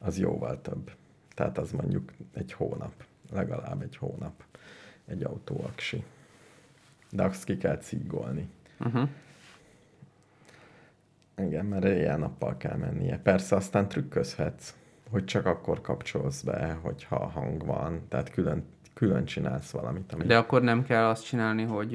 [0.00, 0.92] az jóval több.
[1.34, 4.44] Tehát az mondjuk egy hónap, legalább egy hónap
[5.06, 6.04] egy autóaksi.
[7.10, 8.48] De azt ki kell cígolni.
[8.80, 9.08] Uh-huh.
[11.36, 13.18] Igen, mert éjjel-nappal kell mennie.
[13.18, 14.74] Persze aztán trükközhetsz,
[15.10, 20.12] hogy csak akkor kapcsolsz be, hogyha hang van, tehát külön, külön csinálsz valamit.
[20.12, 20.24] Ami...
[20.24, 21.90] De akkor nem kell azt csinálni, hogy...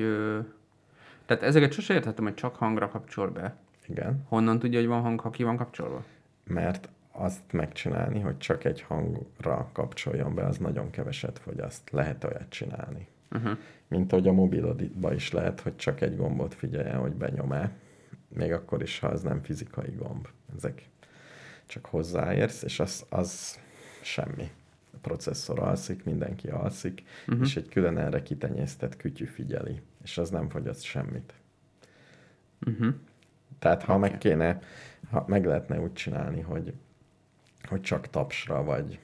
[1.25, 3.55] Tehát ezeket sose értettem, hogy csak hangra kapcsol be.
[3.87, 6.03] Igen, Honnan tudja, hogy van hang, ha ki van kapcsolva?
[6.49, 6.89] mert
[7.19, 11.89] azt megcsinálni, hogy csak egy hangra kapcsoljon be, az nagyon keveset fogyaszt.
[11.89, 13.07] Lehet olyat csinálni.
[13.31, 13.57] Uh-huh.
[13.87, 17.71] Mint hogy a mobilodba is lehet, hogy csak egy gombot figyeljen, hogy benyom-e.
[18.27, 20.27] Még akkor is, ha az nem fizikai gomb.
[20.55, 20.89] Ezek
[21.65, 23.59] csak hozzáérsz, és az, az
[24.01, 24.51] semmi.
[24.93, 27.45] A processzor alszik, mindenki alszik, uh-huh.
[27.45, 31.33] és egy külön erre kitenyésztett kütyű figyeli, és az nem fogyaszt semmit.
[32.67, 32.93] Uh-huh.
[33.59, 34.09] Tehát ha okay.
[34.09, 34.59] Meg kéne,
[35.09, 36.73] ha meg lehetne úgy csinálni, hogy,
[37.63, 38.99] hogy csak tapsra vagy,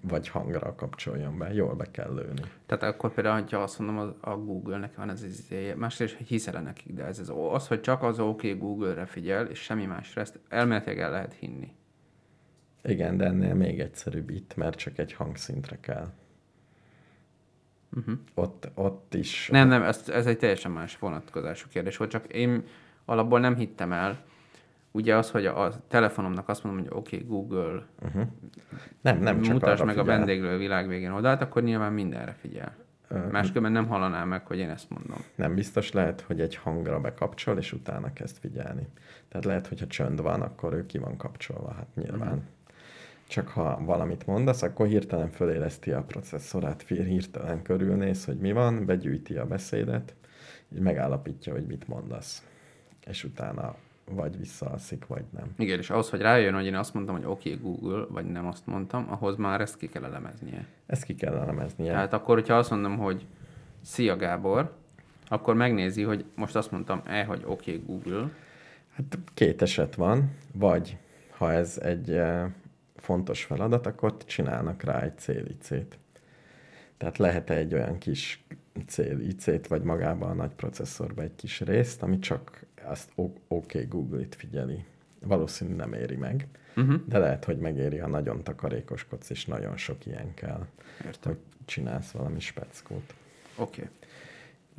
[0.00, 2.42] vagy hangra kapcsoljon be, jól be kell lőni.
[2.66, 6.26] Tehát akkor például, ha azt mondom, az, a Google-nek van ez az izéje, másrészt, hogy
[6.26, 10.20] hiszel nekik, de ez, ez az, hogy csak az OK Google-re figyel, és semmi másra,
[10.20, 11.72] ezt elméletileg el lehet hinni.
[12.82, 16.12] Igen, de ennél még egyszerűbb itt, mert csak egy hangszintre kell.
[17.96, 18.14] Uh-huh.
[18.34, 19.48] Ott, ott is...
[19.48, 22.64] Nem, nem, ez, ez egy teljesen más vonatkozású kérdés volt, csak én
[23.04, 24.24] alapból nem hittem el,
[24.96, 28.22] ugye az, hogy a, a telefonomnak azt mondom, hogy oké, okay, Google, Uh-huh.
[29.00, 30.16] Nem, nem csak mutasd meg a figyel.
[30.16, 32.76] vendéglő világ végén oldalt, akkor nyilván mindenre figyel.
[33.08, 35.16] Ö, Máskülönben nem hallanám meg, hogy én ezt mondom.
[35.34, 38.88] Nem biztos lehet, hogy egy hangra bekapcsol, és utána kezd figyelni.
[39.28, 42.34] Tehát lehet, hogyha csönd van, akkor ő ki van kapcsolva, hát nyilván.
[42.34, 42.44] Mhm.
[43.28, 48.86] Csak ha valamit mondasz, akkor hirtelen föléleszti a processzorát, fi- hirtelen körülnéz, hogy mi van,
[48.86, 50.14] begyűjti a beszédet,
[50.74, 52.46] így megállapítja, hogy mit mondasz.
[53.06, 53.74] És utána
[54.10, 55.54] vagy visszaalszik, vagy nem.
[55.58, 58.46] Igen, és ahhoz, hogy rájön, hogy én azt mondtam, hogy oké, okay, Google, vagy nem
[58.46, 60.66] azt mondtam, ahhoz már ezt ki kell elemeznie.
[60.86, 61.90] Ezt ki kell elemeznie.
[61.90, 63.26] Tehát akkor, hogyha azt mondom, hogy
[63.82, 64.76] szia Gábor,
[65.28, 68.30] akkor megnézi, hogy most azt mondtam, e, hogy oké, okay, Google,
[68.94, 70.96] Hát két eset van, vagy
[71.30, 72.50] ha ez egy eh,
[72.96, 75.98] fontos feladat, akkor csinálnak rá egy célicét.
[76.96, 78.44] Tehát lehet egy olyan kis
[78.86, 84.34] célicét, vagy magában a nagy processzorba egy kis részt, ami csak azt OK okay, Google-it
[84.34, 84.84] figyeli.
[85.20, 87.00] Valószínűleg nem éri meg, uh-huh.
[87.06, 90.66] de lehet, hogy megéri, ha nagyon takarékoskodsz, és nagyon sok ilyen kell,
[91.04, 93.14] értem, hogy csinálsz valami speckót.
[93.56, 93.80] oké.
[93.80, 93.92] Okay.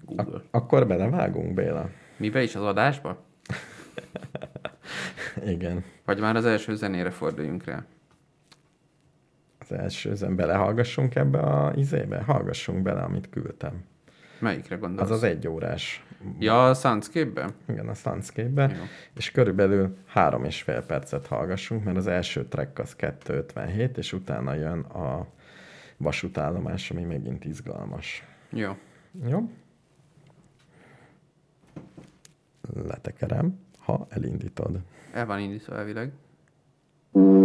[0.05, 0.41] Ak- Google.
[0.51, 1.89] akkor belevágunk, Béla?
[2.17, 3.23] Mibe is az adásba?
[5.53, 5.83] Igen.
[6.05, 7.85] Vagy már az első zenére forduljunk rá?
[9.59, 12.21] Az első zen belehallgassunk ebbe a izébe?
[12.21, 13.83] Hallgassunk bele, amit küldtem.
[14.39, 15.09] Melyikre gondolsz?
[15.09, 16.04] Az az egy órás.
[16.39, 17.53] Ja, a Soundscape-ben?
[17.67, 18.75] Igen, a Soundscape-be.
[18.77, 18.83] Jó.
[19.15, 24.53] És körülbelül három és fél percet hallgassunk, mert az első track az 2.57, és utána
[24.53, 25.27] jön a
[25.97, 28.23] vasútállomás, ami megint izgalmas.
[28.49, 28.77] Jó.
[29.27, 29.49] Jó?
[32.73, 34.79] Letekerem, ha elindítod.
[35.13, 36.11] El van indítva elvileg.
[37.11, 37.44] La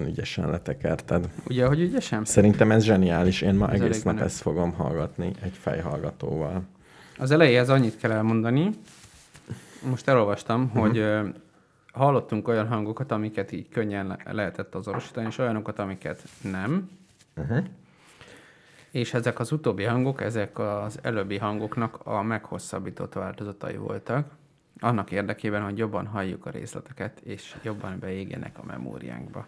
[0.00, 1.28] nagyon ügyesen letekerted.
[1.48, 2.24] Ugye, hogy ügyesen?
[2.24, 6.62] Szerintem ez zseniális, én ma Ez egész nap ezt fogom hallgatni egy fejhallgatóval.
[7.18, 8.70] Az elejéhez annyit kell elmondani,
[9.82, 10.80] most elolvastam, uh-huh.
[10.80, 11.28] hogy ö,
[11.92, 16.90] hallottunk olyan hangokat, amiket így könnyen le- lehetett azonosítani, és olyanokat, amiket nem.
[17.36, 17.64] Uh-huh.
[18.90, 24.26] És ezek az utóbbi hangok, ezek az előbbi hangoknak a meghosszabbított változatai voltak,
[24.80, 29.46] annak érdekében, hogy jobban halljuk a részleteket, és jobban beégjenek a memóriánkba.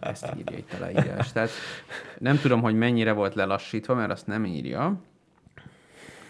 [0.00, 1.32] Ezt írja itt a leírás.
[1.32, 1.50] Tehát
[2.18, 5.00] nem tudom, hogy mennyire volt lelassítva, mert azt nem írja,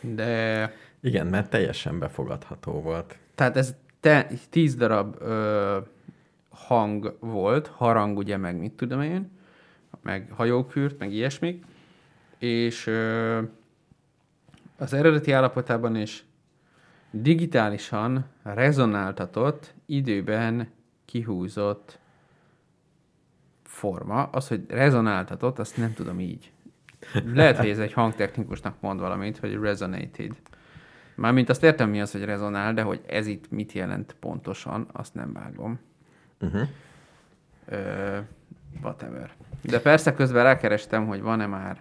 [0.00, 3.16] de Igen, mert teljesen befogadható volt.
[3.34, 5.78] tehát ez te, tíz darab ö,
[6.48, 9.30] hang volt, harang ugye, meg mit tudom én,
[10.02, 11.64] meg hajókürt, meg ilyesmik,
[12.38, 13.40] és ö,
[14.78, 16.24] az eredeti állapotában is
[17.10, 20.68] digitálisan rezonáltatott, időben
[21.04, 21.98] kihúzott
[23.72, 24.22] forma.
[24.22, 26.52] Az, hogy rezonáltatott, azt nem tudom így.
[27.34, 30.36] Lehet, hogy ez egy hangtechnikusnak mond valamit, hogy resonated.
[31.14, 35.14] Mármint azt értem, mi az, hogy rezonál, de hogy ez itt mit jelent pontosan, azt
[35.14, 35.78] nem vágom.
[36.40, 36.68] Uh-huh.
[37.68, 38.18] Ö,
[38.82, 39.30] whatever.
[39.62, 41.80] De persze közben rákerestem, hogy van-e már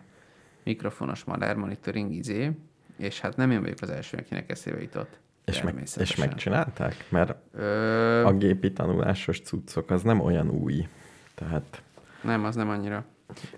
[0.63, 2.51] mikrofonos madár monitoring izé,
[2.97, 5.19] és hát nem én vagyok az első, akinek eszébe jutott.
[5.45, 7.05] És, meg, és megcsinálták?
[7.09, 10.87] Mert Ö, a gépi tanulásos cuccok az nem olyan új.
[11.35, 11.83] Tehát
[12.23, 13.05] Nem, az nem annyira.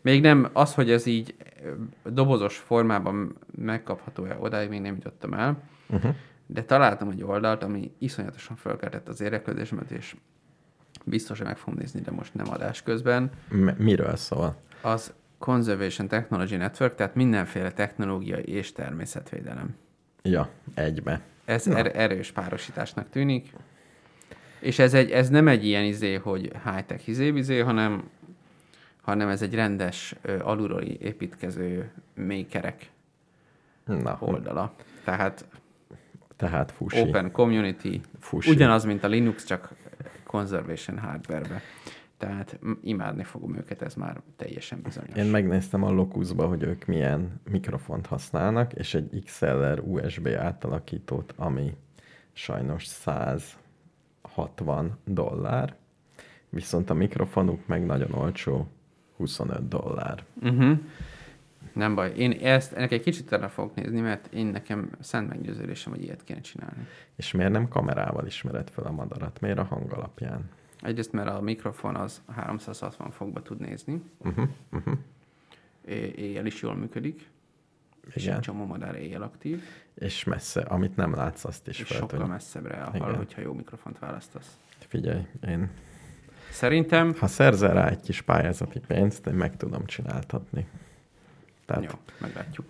[0.02, 1.36] Még nem, az, hogy ez így
[2.04, 6.16] dobozos formában megkapható-e, odáig még nem jutottam el, uh-huh.
[6.46, 10.16] de találtam egy oldalt, ami iszonyatosan felkeltett az érdeklődésemet, és
[11.06, 13.32] biztos, hogy meg fogom nézni, de most nem adás közben.
[13.50, 14.56] M- miről szól?
[14.82, 19.76] Az Conservation Technology Network, tehát mindenféle technológiai és természetvédelem.
[20.22, 21.22] Ja, egybe.
[21.46, 23.54] Ez er- erős párosításnak tűnik.
[24.64, 28.10] És ez, egy, ez nem egy ilyen izé, hogy high-tech izé, hanem,
[29.02, 32.92] hanem ez egy rendes, ö, alulról építkező makerek
[33.86, 34.74] Na, oldala.
[35.04, 35.46] Tehát
[36.36, 37.00] tehát fusi.
[37.00, 38.50] Open Community, Fusi.
[38.50, 39.74] ugyanaz, mint a Linux, csak
[40.24, 41.62] conservation hardware-be.
[42.18, 45.18] Tehát imádni fogom őket, ez már teljesen bizonyos.
[45.18, 51.76] Én megnéztem a Locusba, hogy ők milyen mikrofont használnak, és egy XLR USB átalakítót, ami
[52.34, 52.86] sajnos
[54.36, 55.76] 160 dollár,
[56.50, 58.68] viszont a mikrofonuk meg nagyon olcsó,
[59.18, 60.24] 25 dollár.
[60.42, 60.80] Uh-huh.
[61.74, 62.14] Nem baj.
[62.16, 66.24] Én ezt, ennek egy kicsit erre fogok nézni, mert én nekem szent meggyőződésem, hogy ilyet
[66.24, 66.88] kéne csinálni.
[67.16, 69.40] És miért nem kamerával ismered fel a madarat?
[69.40, 70.50] Miért a hang alapján?
[70.82, 74.94] Egyrészt, mert a mikrofon az 360 fokba tud nézni, Uh-huh, uh-huh.
[76.16, 77.30] éjjel is jól működik,
[78.14, 78.36] és Igen.
[78.36, 79.64] egy csomó madár éjjel aktív,
[79.96, 82.28] És messze, amit nem látsz, azt is és fel sokkal tudod.
[82.28, 84.58] messzebbre elhal, hogyha jó mikrofont választasz.
[84.88, 85.70] Figyelj, én
[86.52, 90.68] Szerintem, ha szerzel rá egy kis pályázati pénzt, én meg tudom csináltatni.
[91.66, 92.66] Tehát jó, meglátjuk.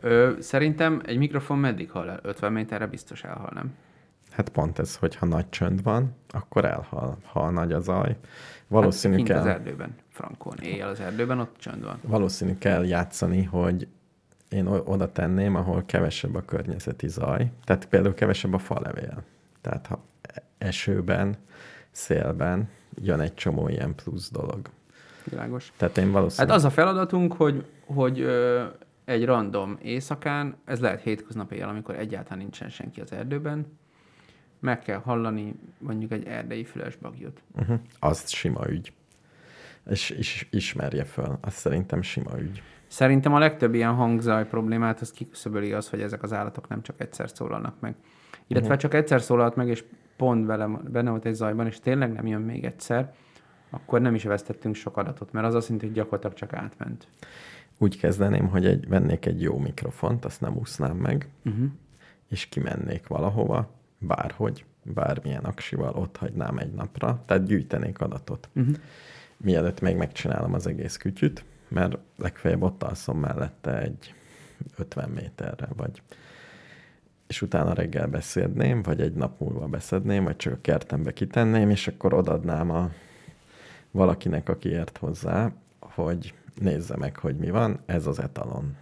[0.00, 2.20] Ö, szerintem egy mikrofon meddig hal el?
[2.22, 3.74] 50 méterre biztos elhal, nem?
[4.30, 7.18] Hát pont ez, hogy ha nagy csönd van, akkor elhal.
[7.24, 8.16] Ha nagy a zaj,
[8.66, 10.58] valószínű hát, kint az kell, erdőben, frankon.
[10.62, 11.98] Éjjel az erdőben, ott csönd van.
[12.02, 13.88] valószínű kell játszani, hogy
[14.52, 17.50] én oda tenném, ahol kevesebb a környezeti zaj.
[17.64, 19.22] Tehát például kevesebb a falevél.
[19.60, 21.36] Tehát ha e- esőben,
[21.90, 24.60] szélben jön egy csomó ilyen plusz dolog.
[25.24, 25.72] Világos.
[25.76, 26.48] Tehát én valószínű...
[26.48, 28.64] Hát az a feladatunk, hogy, hogy ö,
[29.04, 33.66] egy random éjszakán, ez lehet hétköznap éjjel, amikor egyáltalán nincsen senki az erdőben,
[34.60, 37.42] meg kell hallani mondjuk egy erdei fülesbagyot.
[37.56, 37.78] Uh-huh.
[37.98, 38.92] Az sima ügy.
[39.90, 41.38] És is, ismerje föl.
[41.40, 42.62] Az szerintem sima ügy.
[42.92, 47.00] Szerintem a legtöbb ilyen hangzaj problémát az kiküszöböli az, hogy ezek az állatok nem csak
[47.00, 47.94] egyszer szólalnak meg.
[48.46, 48.82] Illetve uh-huh.
[48.82, 49.84] csak egyszer szólalt meg, és
[50.16, 53.14] pont bele, benne volt egy zajban, és tényleg nem jön még egyszer,
[53.70, 57.08] akkor nem is vesztettünk sok adatot, mert az azt jelenti, hogy gyakorlatilag csak átment.
[57.78, 61.64] Úgy kezdeném, hogy egy, vennék egy jó mikrofont, azt nem úsznám meg, Uh-huh.
[62.28, 68.48] és kimennék valahova, bárhogy, bármilyen aksival ott hagynám egy napra, tehát gyűjtenék adatot.
[68.54, 68.74] Uh-huh.
[69.36, 74.14] Mielőtt még megcsinálom az egész kütyüt, mert legfeljebb ott alszom mellette egy
[74.76, 76.02] 50 méterre, vagy
[77.26, 81.88] és utána reggel beszédném, vagy egy nap múlva beszedném, vagy csak a kertembe kitenném, és
[81.88, 82.90] akkor odadnám a
[83.90, 88.76] valakinek, aki ért hozzá, hogy nézze meg, hogy mi van, ez az etalon.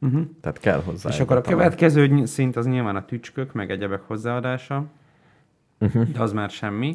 [0.00, 0.26] Uh-huh.
[0.40, 1.08] Tehát kell hozzá.
[1.08, 1.58] És akkor a etalon.
[1.58, 4.84] következő szint az nyilván a tücskök, meg egyebek hozzáadása,
[5.78, 6.08] Uh-huh.
[6.08, 6.94] de az már semmi.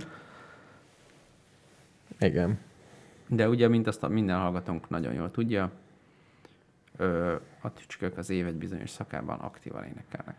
[2.20, 2.60] Igen.
[3.32, 5.72] De ugye, mint azt a minden hallgatónk nagyon jól tudja,
[6.98, 10.36] ö, a tücskök az év egy bizonyos szakában aktívan énekelnek.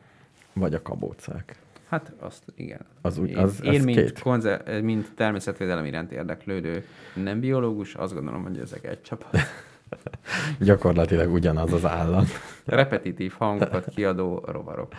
[0.53, 1.57] Vagy a kabócák.
[1.89, 2.81] Hát azt, igen.
[3.01, 4.83] Az úgy- én, az- én az mint, két.
[4.83, 9.37] mint természetvédelem iránt érdeklődő nem biológus, azt gondolom, hogy ezek egy csapat.
[10.61, 12.27] Gyakorlatilag ugyanaz az állat.
[12.65, 14.93] Repetitív hangokat kiadó rovarok,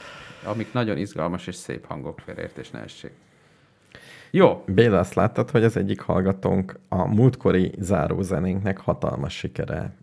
[0.46, 3.12] amik nagyon izgalmas és szép hangok félreértés ne essék.
[4.32, 9.93] Jó, Béla, azt láttad, hogy az egyik hallgatónk a múltkori zárózenénknek hatalmas sikere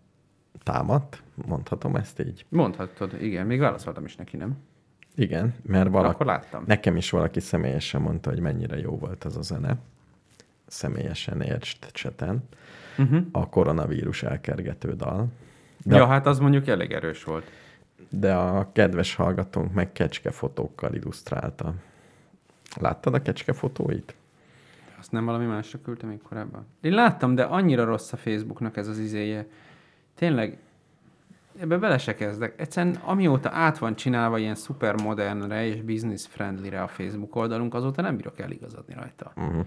[0.63, 1.21] támadt?
[1.47, 2.45] Mondhatom ezt így?
[2.49, 4.57] mondhatod, igen, még válaszoltam is neki, nem?
[5.15, 6.13] Igen, mert Valaki...
[6.13, 6.63] Akkor láttam.
[6.67, 9.77] nekem is valaki személyesen mondta, hogy mennyire jó volt az a zene.
[10.67, 12.43] Személyesen értsd cseten.
[12.97, 13.25] Uh-huh.
[13.31, 15.27] A koronavírus elkergető dal.
[15.83, 17.51] De, Ja, hát az mondjuk elég erős volt.
[18.09, 21.73] de a kedves hallgatónk meg kecske fotókkal illusztrálta.
[22.79, 24.13] Láttad a kecske fotóit?
[24.99, 26.65] Azt nem valami másra küldtem még korábban?
[26.81, 29.47] Én láttam, de annyira rossz a Facebooknak ez az izéje.
[30.15, 30.57] Tényleg,
[31.59, 32.59] ebbe bele se kezdek.
[32.59, 38.15] Egyszerűen amióta át van csinálva ilyen szupermodernre és business friendlyre a Facebook oldalunk, azóta nem
[38.15, 39.31] bírok eligazodni rajta.
[39.35, 39.65] Uh-huh.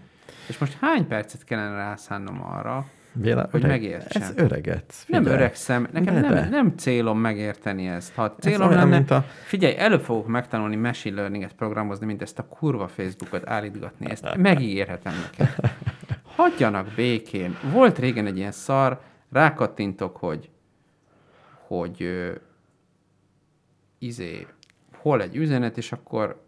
[0.49, 4.23] És most hány percet kellene rászánnom arra, Véle, Hogy megértsem.
[4.23, 5.05] Ez öregetsz.
[5.09, 6.49] nem öregszem, nekem De, nem, de.
[6.49, 8.15] nem célom megérteni ezt.
[8.15, 12.47] Ha célom olyan, lenne, a- figyelj, előbb fogok megtanulni machine learninget programozni, mint ezt a
[12.47, 14.11] kurva Facebookot állítgatni.
[14.11, 15.55] Ezt megígérhetem neked.
[16.23, 17.57] Hagyjanak békén.
[17.73, 19.01] Volt régen egy ilyen szar,
[19.33, 20.51] rákattintok, hogy
[21.67, 22.33] hogy ö,
[23.99, 24.47] izé,
[24.97, 26.43] hol egy üzenet, és akkor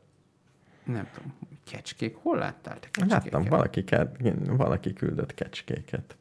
[0.85, 1.35] nem tudom,
[1.71, 3.25] kecskék, hol láttál te kecskéket?
[3.25, 3.85] Láttam, valaki,
[4.47, 6.17] valaki küldött kecskéket.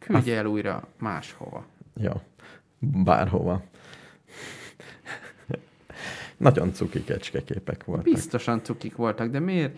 [0.00, 1.66] Küldje el újra máshova.
[1.96, 2.12] Jó,
[2.78, 3.62] bárhova.
[6.36, 8.04] Nagyon cuki kecskeképek voltak.
[8.04, 9.76] Biztosan cukik voltak, de miért?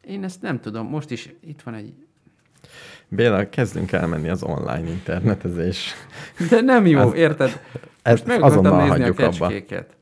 [0.00, 0.86] Én ezt nem tudom.
[0.86, 1.94] Most is itt van egy...
[3.08, 5.92] Béla, kezdünk elmenni az online internetezés.
[6.50, 7.60] De nem jó, Ez- érted?
[8.02, 9.46] Ezt Meg azonnal nézni a hagyjuk abba.
[9.48, 9.96] kecskéket.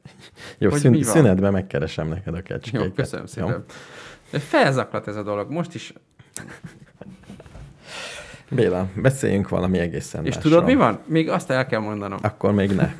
[0.59, 2.87] Jó, Hogy szün- szünetben megkeresem neked a kecskéket.
[2.87, 3.65] Jó, köszönöm szépen.
[4.31, 5.51] De felzaklat ez a dolog.
[5.51, 5.93] Most is.
[8.51, 10.53] Béla, beszéljünk valami egészen És másról.
[10.53, 11.01] tudod, mi van?
[11.07, 12.95] Még azt el kell mondanom, Akkor még ne.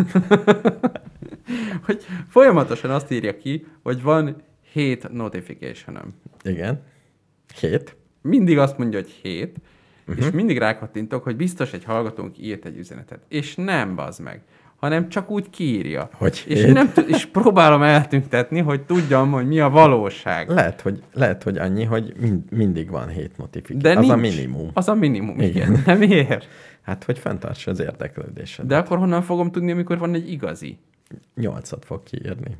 [1.87, 4.43] hogy folyamatosan azt írja ki, hogy van
[4.73, 6.83] hét notification Igen.
[7.61, 7.97] Hét.
[8.23, 10.17] Mindig azt mondja, hogy hét, Mhm.
[10.17, 10.33] uh-huh.
[10.33, 13.21] és mindig rákattintok, hogy biztos egy hallgatónk írt egy üzenetet.
[13.29, 14.43] És nem bazd meg,
[14.79, 16.09] hanem csak úgy kiírja.
[16.13, 16.73] Hogy és, hét?
[16.73, 20.49] nem tud, és próbálom eltüntetni, hogy tudjam, hogy mi a valóság.
[20.49, 23.93] Lehet, hogy, lehet, hogy annyi, hogy mind, mindig van hét notifikáció.
[23.93, 24.13] De az nincs.
[24.13, 24.71] a minimum.
[24.75, 25.71] Az a minimum, igen.
[25.71, 25.83] Igen.
[25.85, 26.49] De miért?
[26.83, 28.67] Hát, hogy fenntartsa az érdeklődésed.
[28.67, 30.79] De akkor honnan fogom tudni, amikor van egy igazi?
[31.35, 32.57] Nyolcat fog kiírni.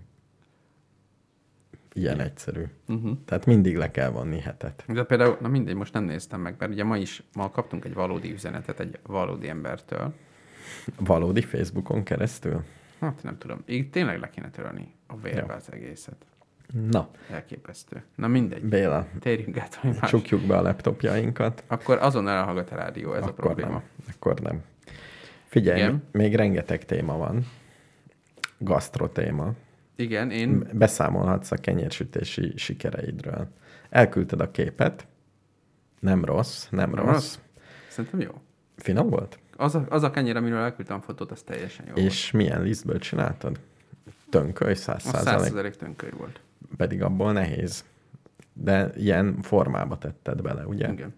[1.93, 2.63] Ilyen egyszerű.
[2.89, 3.11] Uh-huh.
[3.25, 4.85] Tehát mindig le kell vonni hetet.
[4.87, 7.95] De például, na mindegy, most nem néztem meg, mert ugye ma is, ma kaptunk egy
[7.95, 10.13] valódi üzenetet egy valódi embertől.
[10.99, 12.65] Valódi Facebookon keresztül?
[13.01, 15.55] Hát nem tudom, így tényleg le kéne törölni a vérbe Jó.
[15.57, 16.27] az egészet.
[16.91, 18.03] Na, Elképesztő.
[18.15, 20.11] Na mindegy, Béla, térjünk át, hogy más.
[20.11, 21.65] csukjuk be a laptopjainkat.
[21.67, 23.71] Akkor azonnal elhallgat a rádió, ez a akkor probléma.
[23.71, 23.83] nem.
[24.15, 24.63] Akkor nem.
[25.45, 26.03] Figyelj, Igen.
[26.13, 27.47] még rengeteg téma van.
[28.59, 29.53] Gasztro téma.
[29.97, 33.49] Igen, én Beszámolhatsz a kenyérsütési sikereidről.
[33.91, 35.07] Elküldted a képet.
[36.01, 37.13] Nem rossz, nem Nem rossz.
[37.13, 37.39] rossz.
[37.89, 38.31] szerintem jó.
[38.77, 39.39] Finom volt?
[39.61, 42.99] Az a, az a kenyér, amiről elküldtem a fotót, az teljesen jó És milyen lisztből
[42.99, 43.61] csináltad?
[44.31, 45.17] Tönköly, száz volt.
[45.17, 45.77] A százalék.
[45.77, 46.41] tönköly volt.
[46.77, 47.85] Pedig abból nehéz.
[48.53, 50.93] De ilyen formába tetted bele, ugye?
[50.93, 51.15] Igen.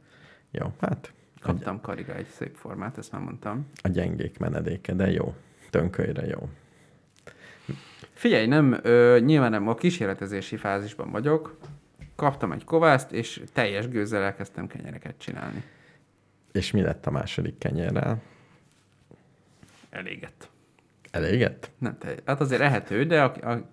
[0.51, 3.66] Jó, hát a, Kaptam Kariga egy szép formát, ezt már mondtam.
[3.82, 5.34] a gyengék menedéke, de jó.
[5.70, 6.49] Tönkölyre jó.
[8.12, 11.59] Figyelj, nem, ö, nyilván nem a kísérletezési fázisban vagyok.
[12.16, 15.64] Kaptam egy kovászt, és teljes gőzzel elkezdtem kenyereket csinálni.
[16.53, 18.22] És mi lett a második kenyérrel?
[19.90, 20.51] Elégett.
[21.11, 21.70] Elégett?
[21.78, 23.68] Nem te, hát azért ehető, de a, a,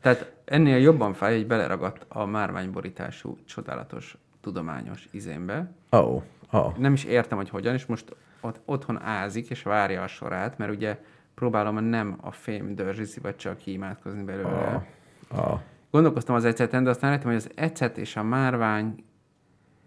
[0.00, 5.70] tehát ennél jobban fáj, hogy beleragadt a márványborítású, csodálatos, tudományos izénbe.
[5.92, 6.76] Ó, oh, oh.
[6.76, 10.72] Nem is értem, hogy hogyan, és most ott, otthon ázik, és várja a sorát, mert
[10.72, 10.98] ugye
[11.34, 14.84] próbálom nem a fém dörzsi vagy csak kiimádkozni belőle.
[15.28, 15.60] Oh, oh.
[15.90, 19.04] Gondolkoztam az eceten, de aztán rájöttem, hogy az ecet és a márvány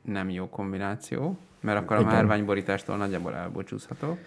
[0.07, 2.11] nem jó kombináció, mert akkor a Igen.
[2.11, 4.17] márványborítástól nagyjából elbocsúzható.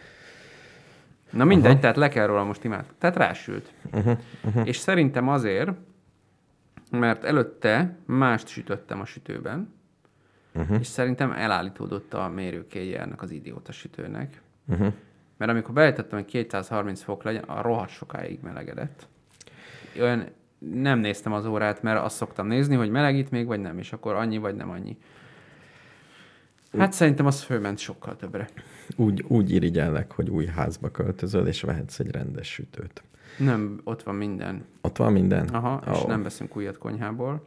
[1.31, 1.81] Na mindegy, Aha.
[1.81, 2.85] tehát le kell róla most imád.
[2.99, 3.73] Tehát rásült.
[3.93, 4.67] Uh-huh, uh-huh.
[4.67, 5.71] És szerintem azért,
[6.91, 9.79] mert előtte mást sütöttem a sütőben,
[10.55, 10.79] Uh-huh.
[10.81, 14.41] és szerintem elállítódott a mérőkéje ennek az idióta sütőnek.
[14.69, 14.93] Uh-huh.
[15.37, 19.07] Mert amikor beállítottam, hogy 230 fok legyen, a rohadt sokáig melegedett.
[20.01, 20.27] Olyan
[20.59, 24.15] nem néztem az órát, mert azt szoktam nézni, hogy melegít még, vagy nem, és akkor
[24.15, 24.99] annyi, vagy nem annyi.
[26.79, 28.49] Hát szerintem az fölment sokkal többre.
[28.97, 33.03] Úgy, úgy irigyellek, hogy új házba költözöl, és vehetsz egy rendes sütőt.
[33.39, 34.65] Nem, ott van minden.
[34.81, 35.49] Ott van minden?
[35.49, 36.07] Aha, és Ó.
[36.07, 37.47] nem veszünk újat konyhából.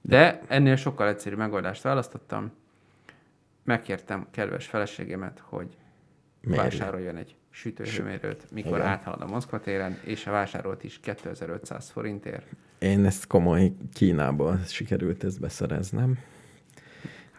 [0.00, 2.50] De ennél sokkal egyszerűbb megoldást választottam.
[3.64, 5.76] Megkértem kedves feleségemet, hogy
[6.40, 6.60] Mérj.
[6.60, 8.86] vásároljon egy sütőhőmérőt, mikor Igen.
[8.90, 12.46] áthalad a Moszkva téren, és a vásárolt is 2500 forintért.
[12.78, 16.18] Én ezt komoly Kínából sikerült ezt beszereznem.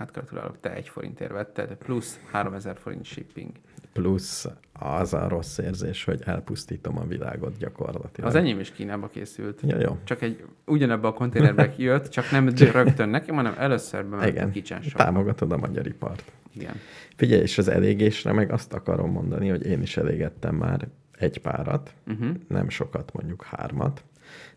[0.02, 3.52] Hát gratulálok, te egy forintért vetted, plusz 3000 forint shipping.
[3.94, 8.30] Plusz az a rossz érzés, hogy elpusztítom a világot gyakorlatilag.
[8.30, 9.60] Az enyém is Kínába készült.
[9.64, 9.98] Ja, jó.
[10.04, 15.04] Csak egy ugyanebbe a konténerbe jött, csak nem rögtön nekem, hanem először bementem Igen, kicsensabba.
[15.04, 16.32] támogatod a magyar ipart.
[16.56, 16.76] Igen.
[17.16, 20.88] Figyelj, és az elégésre meg azt akarom mondani, hogy én is elégettem már
[21.18, 22.36] egy párat, Uh-huh.
[22.48, 24.04] nem sokat, mondjuk hármat,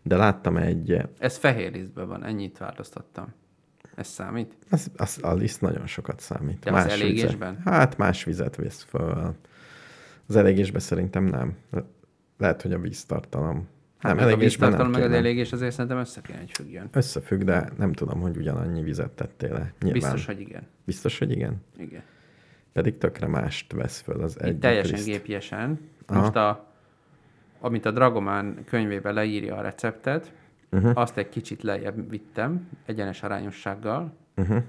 [0.01, 3.33] de láttam egy, Ez fehér lisztben van, ennyit változtattam.
[3.95, 4.55] Ez számít?
[4.69, 6.59] az, az, a liszt nagyon sokat számít.
[6.59, 7.61] De az vizet, elégésben?
[7.65, 9.35] hát más vizet visz föl.
[10.27, 11.55] Az elégésben szerintem nem.
[12.37, 13.67] Lehet, hogy a víztartalom.
[13.97, 16.89] Hát nem, meg a víztartalom, meg az elégés azért szerintem össze kéne, hogy függjön.
[16.91, 19.73] Összefügg, de nem tudom, hogy ugyanannyi vizet tettél le.
[19.81, 20.01] Nyilván.
[20.01, 20.67] Biztos, hogy igen.
[20.85, 21.61] Biztos, hogy igen?
[21.77, 22.03] Igen.
[22.73, 25.07] Pedig tökre mást vesz föl az egy teljesen liszt.
[25.07, 25.79] gépiesen.
[26.05, 26.19] Aha.
[26.19, 26.73] Most a,
[27.59, 30.33] amit a Dragomán könyvében leírja a receptet,
[30.75, 30.97] Uh-huh.
[30.97, 34.63] azt egy kicsit lejjebb vittem, egyenes arányossággal, Uh-huh.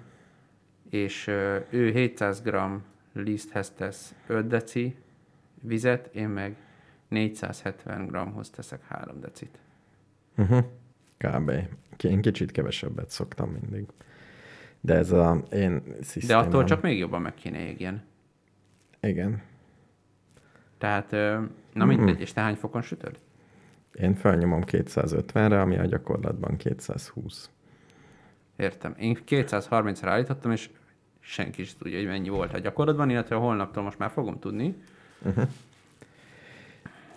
[0.90, 2.56] és ö, ő 700 g
[3.12, 4.96] liszthez tesz 5 deci
[5.60, 6.56] vizet, én meg
[7.08, 9.58] 470 g-hoz teszek 3 decit.
[10.36, 10.64] Uh-huh.
[11.18, 11.52] Kb.
[12.02, 13.86] Én kicsit kevesebbet szoktam mindig.
[14.80, 16.46] De ez a én De szisztémám.
[16.46, 18.02] attól csak még jobban meg kéne égjen.
[19.00, 19.42] Igen.
[20.78, 21.10] Tehát,
[21.72, 23.18] na mindegy, és te hány fokon sütöd?
[24.00, 27.50] Én felnyomom 250-re, ami a gyakorlatban 220.
[28.56, 28.94] Értem.
[28.98, 30.70] Én 230-ra állítottam, és
[31.20, 34.74] senki is tudja, hogy mennyi volt a gyakorlatban, illetve holnaptól most már fogom tudni.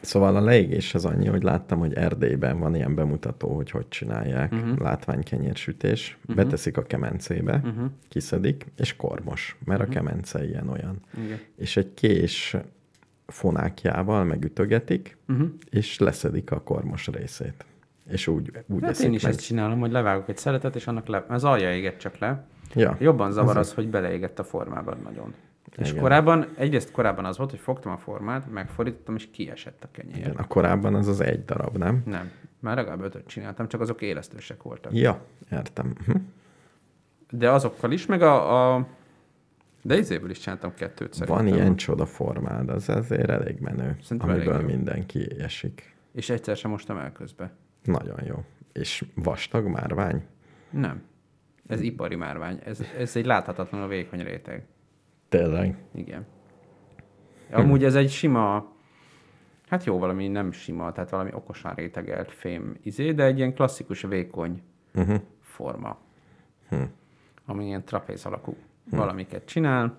[0.01, 4.51] Szóval a leégés az annyi, hogy láttam, hogy Erdélyben van ilyen bemutató, hogy hogy csinálják
[4.51, 4.77] uh-huh.
[4.77, 6.17] látványkenyérsütés.
[6.19, 6.36] Uh-huh.
[6.36, 7.73] Beteszik a kemencébe, uh-huh.
[7.73, 7.91] Uh-huh.
[8.07, 9.95] kiszedik, és kormos, mert uh-huh.
[9.95, 11.01] a kemence ilyen-olyan.
[11.25, 11.39] Igen.
[11.55, 12.57] És egy kés
[13.32, 15.47] fonákjával megütögetik, Uh-huh.
[15.69, 17.65] és leszedik a kormos részét.
[18.09, 19.32] És úgy, úgy Hát én is meg.
[19.32, 21.25] ezt csinálom, hogy levágok egy szeletet, és annak le...
[21.27, 22.45] az alja égett csak le.
[22.75, 22.97] Ja.
[22.99, 25.34] Jobban zavar Az- az, hogy beleégett a formában nagyon.
[25.77, 26.01] És Igen.
[26.01, 30.17] korábban, egyrészt korábban az volt, hogy fogtam a formát, megfordítottam, és kiesett a kenyér.
[30.17, 32.01] Igen, a korábban az az egy darab, nem?
[32.05, 32.32] Nem.
[32.59, 34.93] Már legalább ötöt csináltam, csak azok élesztősek voltak.
[34.95, 35.21] Ja,
[35.51, 35.93] értem.
[36.05, 36.15] Hm.
[37.30, 38.75] De azokkal is, meg a...
[38.75, 38.86] a...
[39.90, 41.46] De izéből is csináltam kettőt szerintem.
[41.46, 44.76] Van ilyen csoda formád, az azért elég menő, Szerintem amiből elég jó.
[44.76, 45.96] mindenki esik.
[46.12, 47.52] És egyszer sem mostam el közbe.
[47.84, 48.44] Nagyon jó.
[48.74, 50.24] És vastag márvány?
[50.70, 51.02] Nem.
[51.68, 52.60] Ez ipari márvány.
[52.66, 54.66] Ez, ez egy láthatatlanul vékony réteg.
[55.30, 55.78] Tényleg.
[55.96, 56.26] Igen.
[57.52, 58.72] Amúgy ez egy sima,
[59.68, 64.02] hát jó, valami nem sima, tehát valami okosan rétegelt fém izé, de egy ilyen klasszikus
[64.02, 64.62] vékony
[64.96, 65.22] Uh-huh.
[65.42, 65.98] forma,
[66.70, 66.76] Hm.
[67.46, 68.56] ami ilyen trapéz alakú
[68.90, 69.98] valamiket csinál.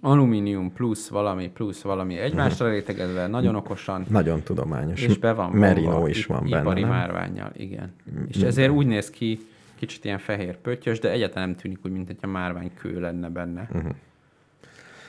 [0.00, 5.02] Alumínium plusz valami, plusz valami egymásra rétegezve, nagyon okosan, Nagyon tudományos.
[5.02, 6.90] és be van Merino is van benne, ipari nem?
[6.90, 7.94] márványjal, igen.
[8.28, 9.38] És ezért úgy néz ki,
[9.74, 13.68] kicsit ilyen fehér pöttyös, de egyáltalán nem tűnik úgy, mint egy márvány kő lenne benne.
[13.72, 13.90] Uh-huh.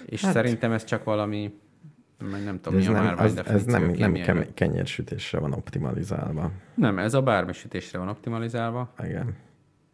[0.06, 1.60] És Hát- szerintem ez csak valami,
[2.32, 6.52] meg nem tudom, mi a nem, márvány az, ez nem, nem kem- kenyérsütésre van optimalizálva.
[6.74, 9.36] Nem, ez a bármi sütésre van optimalizálva, Igen.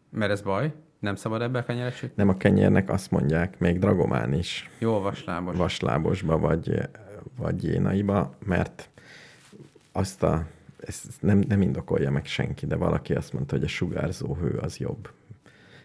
[0.10, 0.74] mert ez baj,
[1.04, 2.14] nem szabad ebbe a kenyeret sütni.
[2.16, 5.56] Nem a kenyérnek azt mondják, még dragomán is, Jó vaslábos.
[5.56, 6.90] vaslábosba vagy,
[7.38, 8.90] vagy jénaiba, mert
[9.92, 10.46] azt a,
[10.80, 14.78] ezt nem, nem indokolja meg senki, de valaki azt mondta, hogy a sugárzó hő az
[14.78, 15.10] jobb.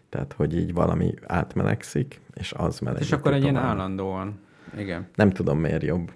[0.08, 3.00] Tehát, hogy így valami átmelegszik, és az meleg.
[3.00, 4.40] És akkor egy ilyen állandóan.
[4.76, 5.08] Igen.
[5.14, 6.12] Nem tudom, miért jobb,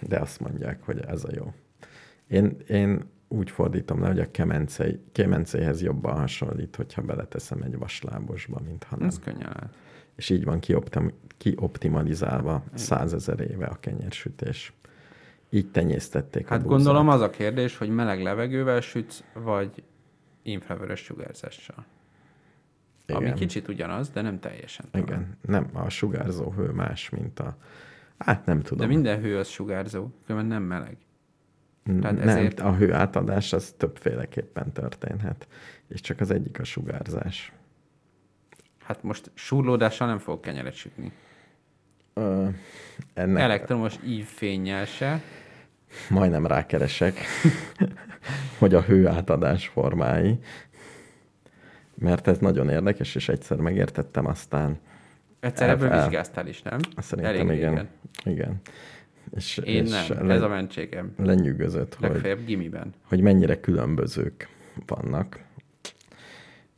[0.00, 1.52] de azt mondják, hogy ez a jó.
[2.28, 8.60] Én, én úgy fordítom le, hogy a kemencei, kemencéhez jobban hasonlít, hogyha beleteszem egy vaslábosba,
[8.64, 9.08] mint ha nem.
[9.08, 9.74] Ez könnyen lehet.
[10.16, 14.72] És így van kioptim, kioptimalizálva százezer éve a kenyérsütés.
[15.50, 16.76] Így tenyésztették a Hát búzát.
[16.76, 19.82] gondolom az a kérdés, hogy meleg levegővel sütsz, vagy
[20.42, 21.84] infravörös sugárzással.
[23.06, 23.22] Igen.
[23.22, 24.86] Ami kicsit ugyanaz, de nem teljesen.
[24.90, 25.06] talán.
[25.06, 27.56] Igen, nem, a sugárzó hő más, mint a...
[28.18, 28.78] Hát nem tudom.
[28.78, 30.96] De minden hő az sugárzó, különben nem meleg.
[32.00, 35.46] Tehát nem, ezért- a hő átadás az többféleképpen történhet,
[35.88, 37.52] és csak az egyik a sugárzás.
[38.84, 41.12] Hát most surlódással nem fog kenyeret sütni.
[42.14, 42.48] Ö,
[43.14, 45.20] ennek Elektromos ívfénnyel se.
[46.10, 47.16] majdnem rákeresek,
[48.58, 50.38] hogy a hő átadás formái,
[51.94, 54.78] mert ez nagyon érdekes, és egyszer megértettem, aztán
[55.40, 56.78] Egyszer El- ebből el- vizsgáztál is, nem?
[56.96, 57.70] szerintem Elég igen.
[57.70, 57.88] régen.
[58.24, 58.60] Igen.
[59.36, 61.12] És, Én és nem, le, ez a mentségem.
[61.16, 62.94] lenyűgözött, hogy, Legfeljebb gimiben.
[63.08, 64.48] hogy mennyire különbözők
[64.86, 65.40] vannak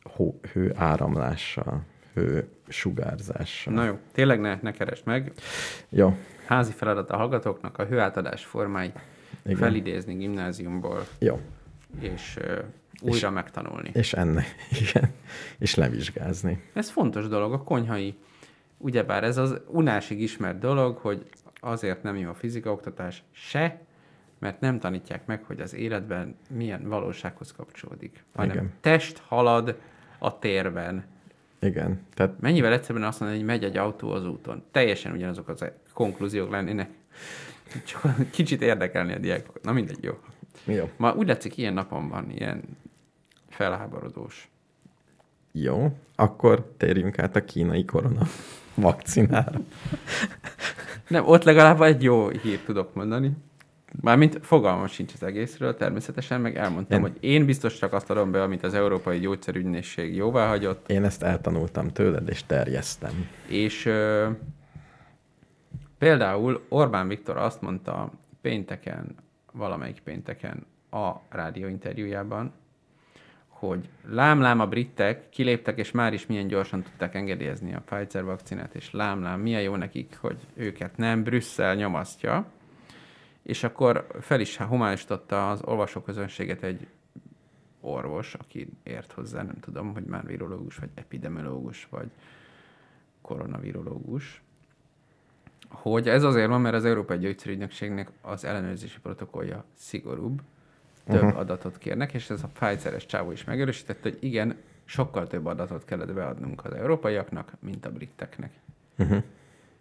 [0.03, 1.83] hó, hő áramlással,
[2.15, 3.75] hő sugárzással.
[3.75, 5.33] Na jó, tényleg ne, ne keresd meg.
[5.89, 8.99] Jó, Házi feladat a hallgatóknak a hőátadás formáit
[9.45, 9.57] Igen.
[9.57, 11.41] felidézni gimnáziumból, jó.
[12.01, 12.59] és uh,
[13.03, 13.91] újra megtanulni.
[13.93, 14.55] És ennek,
[14.89, 15.11] igen,
[15.59, 16.63] és levizsgázni.
[16.73, 18.15] Ez fontos dolog, a konyhai,
[18.79, 21.27] ugyebár ez az unásig ismert dolog, hogy
[21.65, 23.81] azért nem jó a fizikaoktatás se,
[24.39, 28.25] mert nem tanítják meg, hogy az életben milyen valósághoz kapcsolódik.
[28.35, 28.73] Hanem Igen.
[28.81, 29.79] test halad
[30.19, 31.05] a térben.
[31.59, 34.63] Igen, tehát Mennyivel egyszerűen azt mondani, hogy megy egy autó az úton.
[34.71, 36.91] Teljesen ugyanazok az konklúziók lennének.
[37.85, 39.65] Csak kicsit érdekelni a diákokat.
[39.65, 40.19] Na mindegy, jó.
[40.65, 40.91] jó.
[40.97, 42.63] Ma úgy látszik, ilyen napon van, ilyen
[43.49, 44.49] felháborodós.
[45.53, 48.27] Jó, akkor térjünk át a kínai korona
[48.75, 49.61] vakcinára.
[51.09, 53.31] Nem, ott legalább egy jó hírt tudok mondani.
[54.01, 58.31] Mármint fogalmam sincs az egészről, természetesen meg elmondtam, Én- hogy én biztos csak azt adom
[58.31, 63.29] be, amit az Európai Gyógyszerügynökség jóvá hagyott, Én ezt eltanultam tőled, és terjesztem.
[63.49, 64.29] és ö,
[65.99, 69.15] például Orbán Viktor azt mondta pénteken,
[69.53, 72.53] valamelyik pénteken a rádióinterjújában,
[73.69, 78.75] hogy lám-lám a britek kiléptek, és már is milyen gyorsan tudták engedélyezni a Pfizer vakcinát,
[78.75, 82.47] és lám-lám, milyen jó nekik, hogy őket nem Brüsszel nyomasztja.
[83.43, 86.87] És akkor fel is humánisította az olvasóközönséget egy
[87.81, 92.11] orvos, aki ért hozzá, nem tudom, hogy már virológus, vagy epidemiológus, vagy
[93.21, 94.43] koronavirológus,
[95.69, 100.43] hogy ez azért van, mert az Európai Gyógyszerügynökségnek az ellenőrzési protokollja szigorúbb,
[101.07, 101.39] több uh-huh.
[101.39, 106.13] adatot kérnek, és ez a Pfizeres csávó is megerősítette, hogy igen, sokkal több adatot kellett
[106.13, 108.53] beadnunk az európaiaknak, mint a briteknek.
[108.99, 109.23] Uh-huh.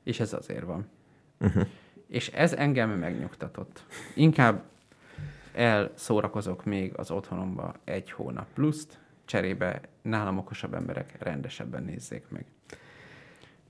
[0.04, 0.88] És ez azért van.
[1.40, 1.68] Uh-huh.
[2.08, 3.84] És ez engem megnyugtatott.
[4.16, 4.64] Inkább
[5.54, 12.46] elszórakozok még az otthonomba egy hónap pluszt, cserébe nálam okosabb emberek rendesebben nézzék meg.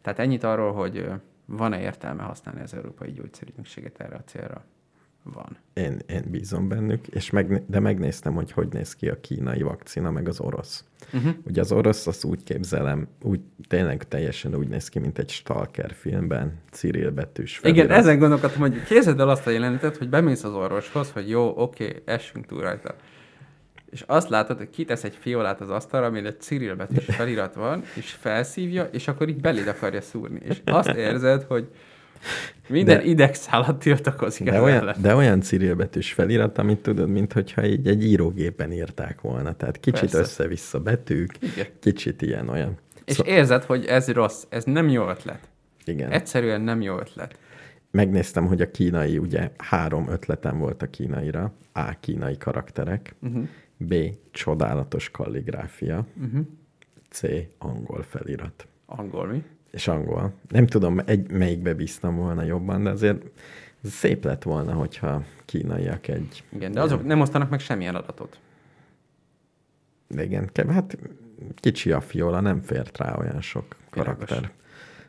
[0.01, 1.09] Tehát ennyit arról, hogy
[1.45, 4.63] van-e értelme használni az Európai Gyógyszerügynökséget erre a célra?
[5.23, 5.57] Van.
[5.73, 10.11] Én, én bízom bennük, és meg, de megnéztem, hogy hogy néz ki a kínai vakcina,
[10.11, 10.83] meg az orosz.
[11.13, 11.33] Uh-huh.
[11.43, 15.93] Ugye az orosz, azt úgy képzelem, úgy tényleg teljesen úgy néz ki, mint egy Stalker
[15.93, 17.97] filmben, Cyril betűs Igen, felirat.
[17.97, 22.01] ezen gondolkodtam, hogy képzeld el azt a jelenetet, hogy bemész az orvoshoz, hogy jó, oké,
[22.05, 22.95] essünk túl rajta.
[23.89, 27.83] És azt látod, hogy kitesz egy fiolát az asztalra, amin egy Cyril betűs felirat van,
[27.95, 30.39] és felszívja, és akkor így beléd akarja szúrni.
[30.43, 31.67] És azt érzed, hogy
[32.67, 34.95] minden De- idegszálat tiltakozik De olyan, ellen.
[35.01, 39.55] de olyan Cyril betűs felirat, amit tudod, mintha így egy írógépen írták volna.
[39.55, 40.17] Tehát kicsit Persze.
[40.19, 41.65] össze-vissza betűk, Igen.
[41.79, 42.77] kicsit ilyen olyan.
[43.05, 45.39] És Szó- érzed, hogy ez rossz, ez nem jó ötlet.
[45.85, 46.11] igen.
[46.11, 47.37] Egyszerűen nem jó ötlet.
[47.91, 51.53] Megnéztem, hogy a kínai, ugye három ötletem volt a kínaira.
[51.73, 51.99] A.
[51.99, 53.15] Kínai karakterek.
[53.21, 53.47] Uh-huh.
[53.77, 53.95] B.
[54.31, 56.05] Csodálatos kalligráfia.
[56.25, 56.45] Uh-huh.
[57.09, 57.21] C.
[57.57, 58.67] Angol felirat.
[58.85, 59.43] Angol mi?
[59.73, 60.33] És angol.
[60.49, 63.21] Nem tudom, egy, melyikbe bíztam volna jobban, de azért
[63.83, 66.43] szép lett volna, hogyha kínaiak egy...
[66.49, 68.39] Igen, de azok nem osztanak meg semmilyen adatot.
[70.09, 70.97] Igen, ke- hát
[71.55, 74.27] kicsi a fiola, nem fért rá olyan sok karakter.
[74.27, 74.49] Világos.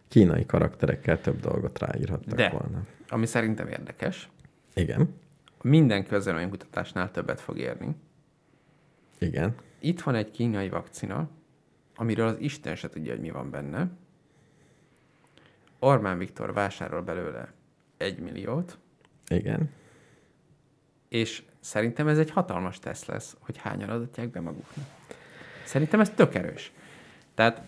[0.09, 2.49] Kínai karakterekkel több dolgot ráírhattak De.
[2.49, 2.87] volna.
[3.09, 4.31] Ami szerintem érdekes,
[4.75, 5.09] Igen,
[5.63, 7.95] minden közvéleménykutatásnál többet fog érni.
[9.19, 11.29] igen, Itt van egy kínai vakcina,
[11.97, 13.91] amiről az Isten se tudja, hogy mi van benne.
[15.85, 17.53] Orbán Viktor vásárol belőle
[17.97, 18.79] egy milliót,
[19.29, 19.71] igen.
[21.09, 24.85] és szerintem ez egy hatalmas teszt lesz, hogy hányan adatják be maguknak.
[25.65, 26.73] Szerintem ez tök erős.
[27.35, 27.63] Tehát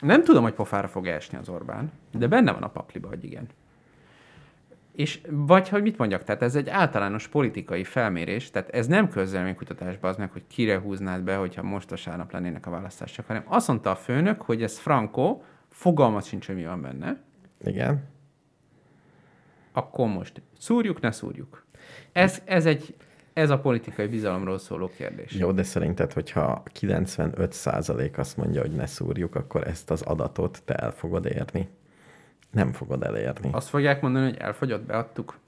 [0.00, 3.46] nem tudom, hogy pofára fog esni az Orbán, de benne van a pakliba, hogy igen.
[4.92, 10.10] És vagy, hogy mit mondjak, tehát ez egy általános politikai felmérés, tehát ez nem közvéleménykutatásban
[10.10, 13.90] az meg, hogy kire húznád be, hogyha most vasárnap lennének a választások, hanem azt mondta
[13.90, 17.20] a főnök, hogy ez Franco, fogalmat sincs, hogy mi van benne,
[17.64, 18.04] Igen.
[19.72, 21.64] akkor most szúrjuk, ne szúrjuk.
[22.12, 22.94] Ez, ez, egy,
[23.32, 25.32] ez a politikai bizalomról szóló kérdés.
[25.32, 30.74] Jó, de szerinted, hogyha 95% azt mondja, hogy ne szúrjuk, akkor ezt az adatot te
[30.74, 31.68] el fogod érni?
[32.50, 33.48] Nem fogod elérni.
[33.52, 35.38] Azt fogják mondani, hogy elfogyott, beadtuk,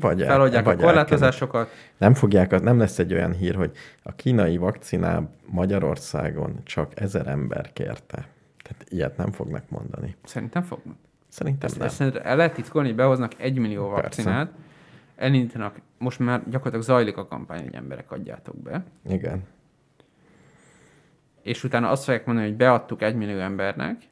[0.00, 4.14] Vagy el- feloldják a vagy korlátozásokat, Nem fogják, nem lesz egy olyan hír, hogy a
[4.14, 8.28] kínai vakcinál Magyarországon csak ezer ember kérte.
[8.62, 10.16] Tehát ilyet nem fognak mondani.
[10.24, 10.96] szerintem fognak.
[11.38, 12.08] Szerintem Ezt, nem.
[12.08, 14.02] ezt el lehet titkolni, behoznak egy millió Persze.
[14.02, 14.52] vakcinát,
[15.16, 19.42] elindítanak, most már gyakorlatilag zajlik a kampány, hogy emberek adjátok be, Igen.
[21.42, 24.02] és utána azt fogják mondani, hogy beadtuk egy millió embernek,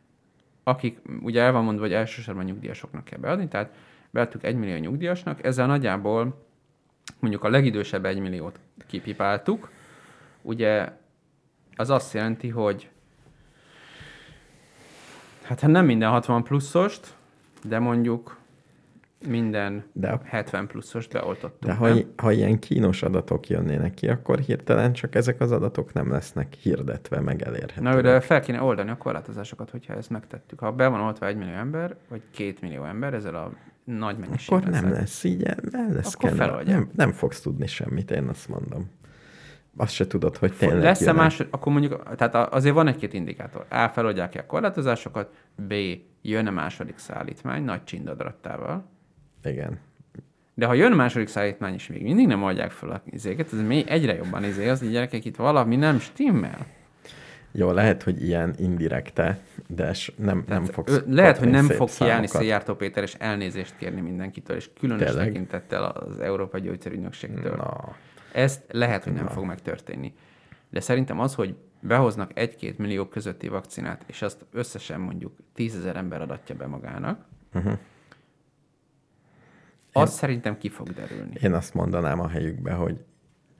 [0.62, 3.74] akik ugye el van mondva, hogy elsősorban nyugdíjasoknak kell beadni, tehát
[4.10, 6.46] beadtuk egy millió nyugdíjasnak, ezzel nagyjából
[7.18, 9.70] mondjuk a legidősebb egy milliót kipipáltuk,
[10.42, 10.92] ugye
[11.76, 12.90] az azt jelenti, hogy
[15.42, 17.15] hát nem minden 60 pluszost,
[17.68, 18.38] de mondjuk
[19.28, 21.72] minden De a- 70 pluszost beoltottunk.
[21.72, 22.12] De ha, nem?
[22.16, 27.20] ha ilyen kínos adatok jönnének ki, akkor hirtelen csak ezek az adatok nem lesznek hirdetve,
[27.20, 27.94] meg elérhetőek.
[27.94, 30.58] Na de fel kéne oldani a korlátozásokat, hogyha ezt megtettük.
[30.58, 33.52] Ha be van oltva egy millió ember, vagy két millió ember ezzel a
[33.84, 34.58] nagy mennyiséggel.
[34.58, 35.56] Akkor nem lesz így, el
[35.92, 36.62] lesz Akkor kell.
[36.64, 38.90] Nem, nem fogsz tudni semmit, én azt mondom.
[39.76, 43.64] Azt se tudod, hogy Tényleg Lesz-e más, akkor mondjuk, tehát a- azért van egy-két indikátor.
[43.68, 43.88] A.
[43.88, 45.74] Feloldják-e a korlátozásokat, B.
[46.22, 48.84] Jön-e második szállítmány nagy csindadrattával.
[49.44, 49.78] Igen.
[50.54, 53.60] De ha jön a második szállítmány, és még mindig nem oldják fel a izéket, ez
[53.66, 56.66] még egyre jobban izé, az így gyerekek, itt valami nem stimmel.
[57.52, 62.26] Jó, lehet, hogy ilyen indirekte, de nem, nem fogsz Lehet, hogy nem fog kiállni.
[62.26, 65.26] Széjártó Péter, és elnézést kérni mindenkitől, és különös Tényleg?
[65.26, 67.56] tekintettel az Európai Gyógyszerügynökségtől.
[67.56, 67.94] Na,
[68.36, 70.14] Ezt lehet, hogy nem fog megtörténni.
[70.70, 76.20] De szerintem az, hogy behoznak egy-két millió közötti vakcinát, és azt összesen mondjuk tízezer ember
[76.20, 77.72] adatja be magának, Mhm.
[79.92, 81.32] az szerintem ki fog derülni.
[81.42, 83.04] én azt mondanám a helyükbe, hogy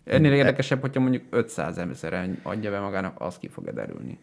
[0.05, 4.18] Ennél érdekesebb, hogyha mondjuk 500 ezer adja be magának, az ki fog derülni.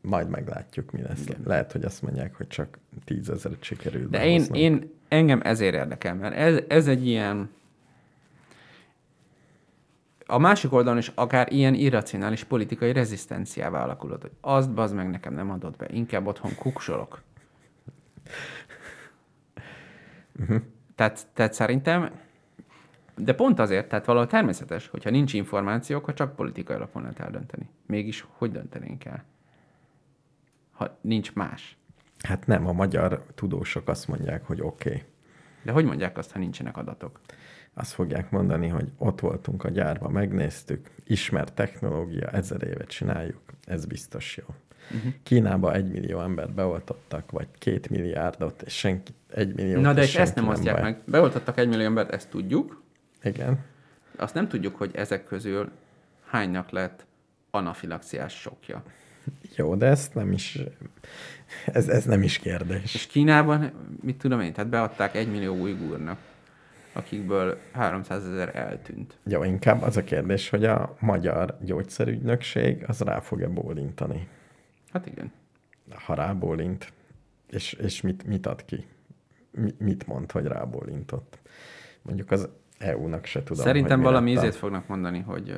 [0.00, 1.22] majd meglátjuk, mi lesz.
[1.26, 1.40] Igen.
[1.44, 6.34] Lehet, hogy azt mondják, hogy csak tízezeret sikerült De én, én engem ezért érdekel, mert
[6.34, 7.50] ez, ez egy ilyen...
[10.26, 15.34] A másik oldalon is akár ilyen irracionális politikai rezisztenciává alakulhat, hogy azt bazd meg nekem
[15.34, 17.22] nem adott be, inkább otthon kuksolok.
[20.94, 22.10] tehát, tehát szerintem,
[23.16, 27.68] de pont azért, tehát valahol természetes, hogyha nincs információ, akkor csak politikai alapon lehet eldönteni.
[27.86, 29.24] Mégis hogy döntenénk el?
[30.72, 31.76] Ha nincs más.
[32.22, 34.88] Hát nem, a magyar tudósok azt mondják, hogy oké.
[34.88, 35.02] Okay.
[35.62, 37.20] De hogy mondják azt, ha nincsenek adatok?
[37.74, 43.84] Azt fogják mondani, hogy ott voltunk a gyárban, megnéztük, ismert technológia, ezer éve csináljuk, ez
[43.84, 44.44] biztos jó.
[44.96, 45.12] Uh-huh.
[45.22, 49.80] Kínába egy millió embert beoltottak, vagy két milliárdot, és senki, egy millió.
[49.80, 51.00] Na de és ezt nem osztják meg.
[51.04, 52.82] Beoltottak egy millió embert, ezt tudjuk.
[53.22, 53.58] Igen.
[54.16, 55.70] Azt nem tudjuk, hogy ezek közül
[56.26, 57.06] hánynak lett
[57.50, 58.82] anafilaxiás sokja.
[59.56, 60.58] Jó, de ezt nem is,
[61.66, 62.94] ez, ez nem is kérdés.
[62.94, 66.18] És Kínában, mit tudom én, tehát beadták egy millió ujgurnak,
[66.92, 69.18] akikből 300 ezer eltűnt.
[69.24, 74.28] Jó, inkább az a kérdés, hogy a magyar gyógyszerügynökség az rá fog-e bólintani.
[74.92, 75.32] Hát igen.
[75.94, 76.92] Ha rábólint,
[77.48, 78.86] és, és mit, mit ad ki?
[79.50, 81.38] Mi, mit mond, hogy rábólintott?
[82.02, 85.56] Mondjuk az EU-nak se tudom, Szerintem hogy mi valami ízét fognak mondani, hogy...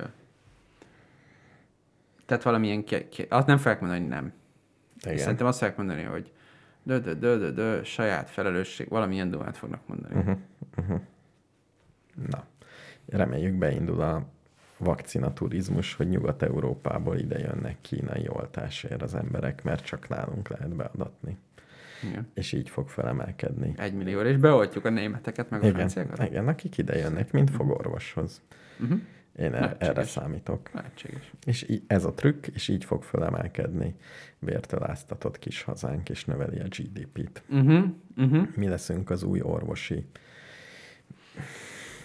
[2.26, 2.84] Tehát valamilyen...
[2.84, 4.32] Ke- ke- azt nem fogják mondani, hogy nem.
[5.04, 5.18] Igen.
[5.18, 6.32] Szerintem azt fogják mondani, hogy
[6.82, 10.14] dö, dö, dö, dö, dö, saját felelősség, valamilyen dumát fognak mondani.
[10.14, 10.32] Mhm.
[10.76, 11.00] Uh-huh.
[12.28, 12.44] Na,
[13.08, 14.26] reméljük beindul a
[14.78, 21.36] vakcinaturizmus, hogy Nyugat-Európából ide jönnek kínai oltásért az emberek, mert csak nálunk lehet beadatni.
[22.10, 22.28] Igen.
[22.34, 23.74] És így fog felemelkedni.
[23.76, 26.26] Egy millióra, és beoltjuk a németeket, meg a Igen, franciákat?
[26.28, 28.40] igen, akik ide jönnek, mind fogorvoshoz.
[28.80, 29.00] Uh-huh.
[29.38, 30.70] Én er- erre számítok.
[30.72, 31.32] Lehetséges.
[31.46, 33.94] És í- ez a trükk, és így fog felemelkedni
[34.38, 37.42] vértől áztatott kis hazánk, és növeli a GDP-t.
[37.50, 37.84] Uh-huh.
[38.16, 38.46] Uh-huh.
[38.56, 40.06] Mi leszünk az új orvosi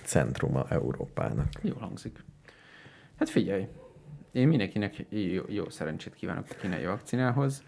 [0.09, 1.47] centruma Európának.
[1.61, 2.23] Jól hangzik.
[3.17, 3.67] Hát figyelj,
[4.31, 7.63] én mindenkinek jó, jó szerencsét kívánok a kínai vakcinához.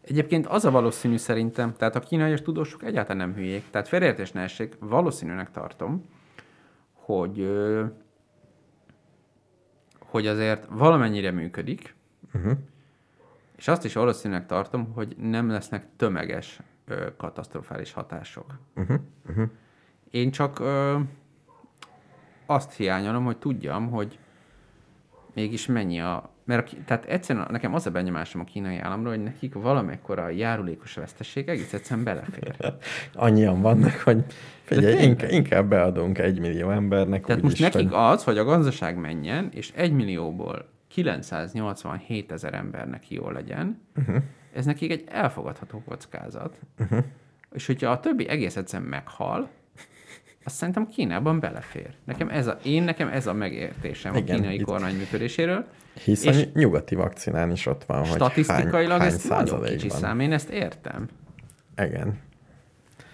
[0.00, 4.40] Egyébként az a valószínű szerintem, tehát a kínai tudósok egyáltalán nem hülyék, tehát félreértés ne
[4.40, 6.04] essék, valószínűnek tartom,
[6.92, 7.50] hogy,
[9.98, 11.94] hogy azért valamennyire működik,
[12.34, 12.52] Uh-huh.
[13.56, 16.60] és azt is valószínűleg tartom, hogy nem lesznek tömeges
[17.16, 18.58] katasztrofális hatások.
[18.76, 19.00] Uh-huh.
[19.28, 19.48] Uh-huh.
[20.10, 20.62] Én csak
[22.52, 24.18] azt hiányolom, hogy tudjam, hogy
[25.34, 26.30] mégis mennyi a...
[26.44, 30.94] Mert a, tehát egyszerűen nekem az a benyomásom a kínai államról, hogy nekik valamekkora járulékos
[30.94, 32.56] veszteség egész egyszerűen belefér.
[33.14, 34.24] Annyian vannak, hogy
[34.62, 37.24] figyelj, inkább, inkább beadunk egy millió embernek.
[37.24, 37.98] Tehát most nekik hogy...
[38.00, 44.22] az, hogy a gazdaság menjen, és egy millióból 987 ezer embernek jól legyen, uh-huh.
[44.52, 46.58] ez nekik egy elfogadható kockázat.
[46.78, 47.04] Uh-huh.
[47.52, 49.48] És hogyha a többi egész egyszerűen meghal,
[50.44, 51.94] azt szerintem Kínában belefér.
[52.04, 55.66] Nekem ez a, én nekem ez a megértésem Igen, a kínai itt- kormány működéséről.
[56.04, 60.20] Hisz és- nyugati vakcinán is ott van, hogy Statisztikailag hány, hány ez nagyon kicsi szám,
[60.20, 61.08] én ezt értem.
[61.76, 62.18] Igen,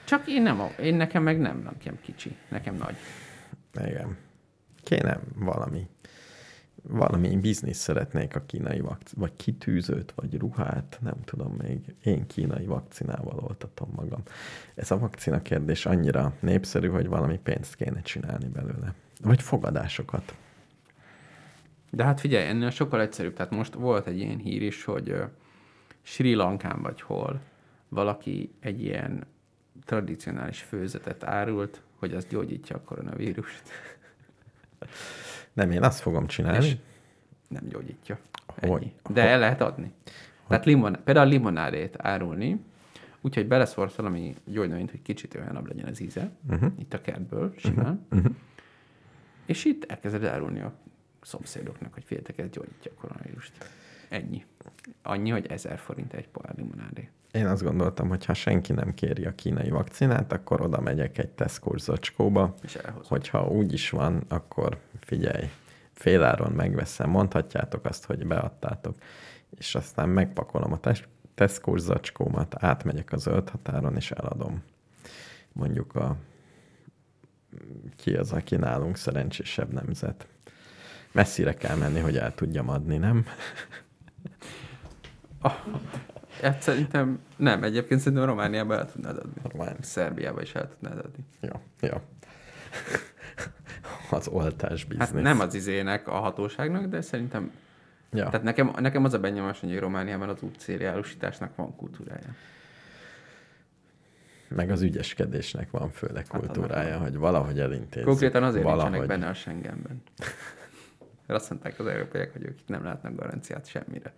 [0.05, 2.95] Csak én nem, én nekem meg nem, nekem kicsi, nekem nagy.
[3.89, 4.17] igen.
[4.83, 5.87] Kéne valami,
[6.89, 11.95] valami biznisz szeretnék a kínai vakc, vagy kitűzőt, vagy ruhát, nem tudom még.
[12.03, 14.23] Én kínai vakcinával oltatom magam.
[14.75, 18.95] Ez a vakcina kérdés annyira népszerű, hogy valami pénzt kéne csinálni belőle.
[19.23, 20.35] Vagy fogadásokat.
[21.91, 23.35] De hát figyelj, ennél sokkal egyszerűbb.
[23.35, 25.17] Tehát most volt egy ilyen hír is, hogy
[26.03, 27.41] Sri Lankán vagy hol
[27.89, 29.27] valaki egy ilyen
[29.85, 33.63] tradicionális főzetet árult, hogy az gyógyítja a koronavírust.
[35.59, 36.67] Nem, én azt fogom csinálni.
[36.67, 36.77] És
[37.49, 38.19] nem gyógyítja.
[38.47, 38.83] Hogy?
[38.83, 38.93] Ennyi.
[39.09, 39.93] De el lehet adni.
[40.49, 42.65] Tehát limon, például limonádét árulni,
[43.21, 46.73] úgyhogy beleszórsz valami gyógynövényt, hogy kicsit olyanabb legyen az íze, uh-huh.
[46.79, 48.07] itt a kertből, simán.
[48.11, 48.33] Uh-huh.
[49.47, 50.73] És itt elkezded árulni a
[51.21, 53.53] szomszédoknak, hogy féltek, ez gyógyítja a koronavírust.
[54.09, 54.45] Ennyi.
[55.03, 57.09] Annyi, hogy 1000 forint egy pohár limonádé.
[57.33, 61.29] Én azt gondoltam, hogy ha senki nem kéri a kínai vakcinát, akkor oda megyek egy
[61.29, 63.09] Tesco zacskóba, És elhozom.
[63.09, 65.51] hogyha úgy is van, akkor figyelj,
[65.93, 68.97] féláron megveszem, mondhatjátok azt, hogy beadtátok,
[69.57, 74.63] és aztán megpakolom a tes- Tesco zacskómat, átmegyek a zöld határon, és eladom.
[75.53, 76.17] Mondjuk a
[77.97, 80.27] ki az, aki nálunk szerencsésebb nemzet.
[81.13, 83.25] Messzire kell menni, hogy el tudjam adni, nem?
[86.43, 89.33] Hát szerintem nem, egyébként szerintem Romániába el tudnád adni.
[89.53, 89.77] Román.
[89.81, 91.25] Szerbiába is el tudnád adni.
[91.41, 92.03] Ja, ja.
[94.11, 95.07] Az oltás biznisz.
[95.11, 97.51] Hát nem az izének, a hatóságnak, de szerintem...
[98.13, 98.25] Ja.
[98.25, 102.35] Tehát nekem, nekem az a benyomás, hogy Romániában az útszériárusításnak van kultúrája.
[104.49, 107.03] Meg az ügyeskedésnek van főleg Hát kultúrája, van.
[107.03, 108.09] hogy valahogy elintézzük.
[108.09, 108.91] Konkrétan azért valahogy.
[108.91, 110.03] nincsenek benne a Schengenben.
[111.27, 114.13] Mert azt mondták az európaiak, hogy ők itt nem látnak garanciát semmire.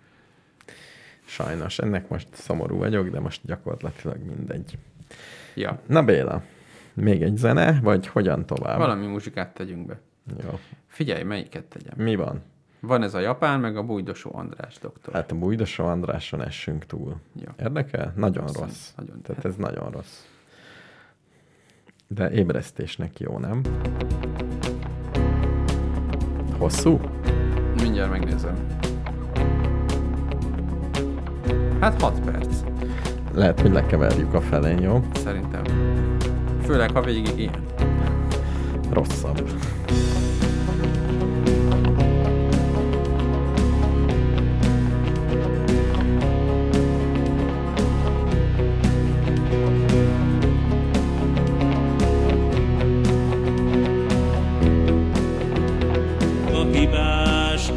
[1.30, 4.78] Sajnos, ennek most szomorú vagyok, de most gyakorlatilag mindegy.
[5.54, 6.42] Ja, Na Béla,
[6.94, 8.78] még egy zene, vagy hogyan tovább?
[8.78, 10.00] valami muzsikát tegyünk be.
[10.42, 10.58] Jó.
[10.86, 11.94] Figyelj, melyiket tegyem.
[11.96, 12.42] Mi van?
[12.80, 15.14] Van ez a Japán, meg a Bújdosó András doktor.
[15.14, 17.16] Hát a Bújdosó Andráson essünk túl.
[17.36, 17.54] Ja.
[17.58, 18.12] Érdekel?
[18.16, 18.90] Nagyon Azt rossz.
[18.96, 19.22] Nagyon.
[19.22, 20.24] Tehát ez nagyon rossz.
[22.08, 23.62] De ébresztésnek jó, nem?
[26.58, 27.00] Hosszú?
[27.82, 28.66] Mindjárt megnézem.
[31.80, 32.56] Hát 6 perc,
[33.34, 35.04] Lehet, hogy lekeverjük a felén, jó?
[35.24, 35.62] szerintem.
[36.64, 37.54] Főleg, ha végig ilyen.
[38.90, 39.50] Rosszabb.
[56.52, 57.70] A hibás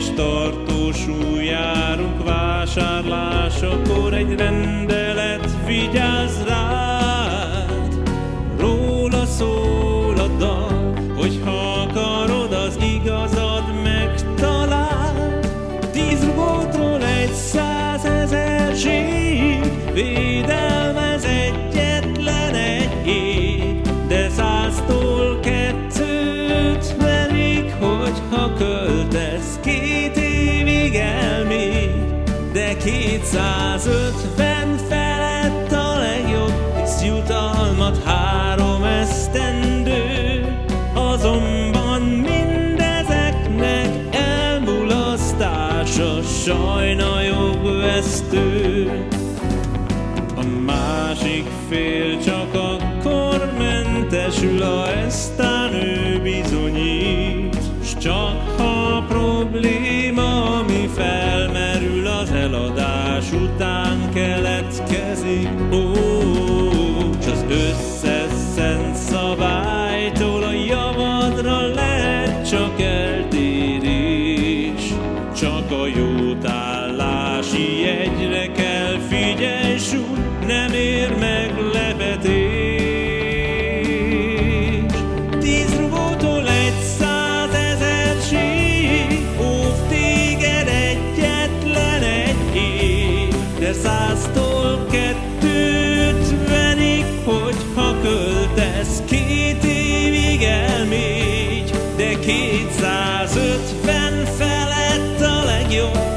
[0.00, 7.94] Egyes tartósú járunk vásárlásakor, egy rendelet vigyáz rád.
[8.58, 10.69] Róla szól a dal,
[32.84, 40.44] 250 felett a legjobb, hisz jutalmat három esztendő.
[40.94, 48.90] Azonban mindezeknek elmulasztása sajna jogvesztő.
[50.36, 57.58] A másik fél csak akkor mentesül, ha eztán ő bizonyít.
[57.84, 58.49] S csak
[65.30, 65.89] peito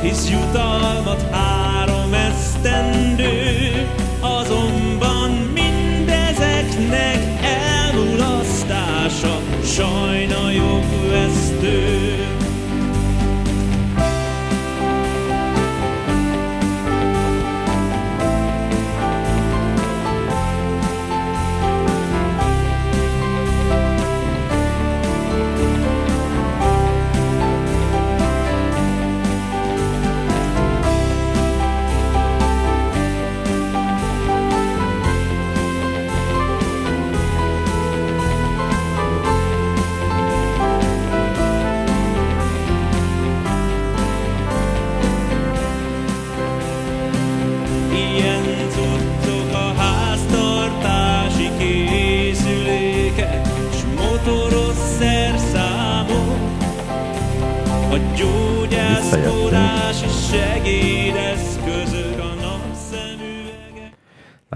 [0.04, 3.88] hisz jutalmat három esztendő,
[4.20, 12.03] azonban mindezeknek elmulasztása sajna jogvesztő.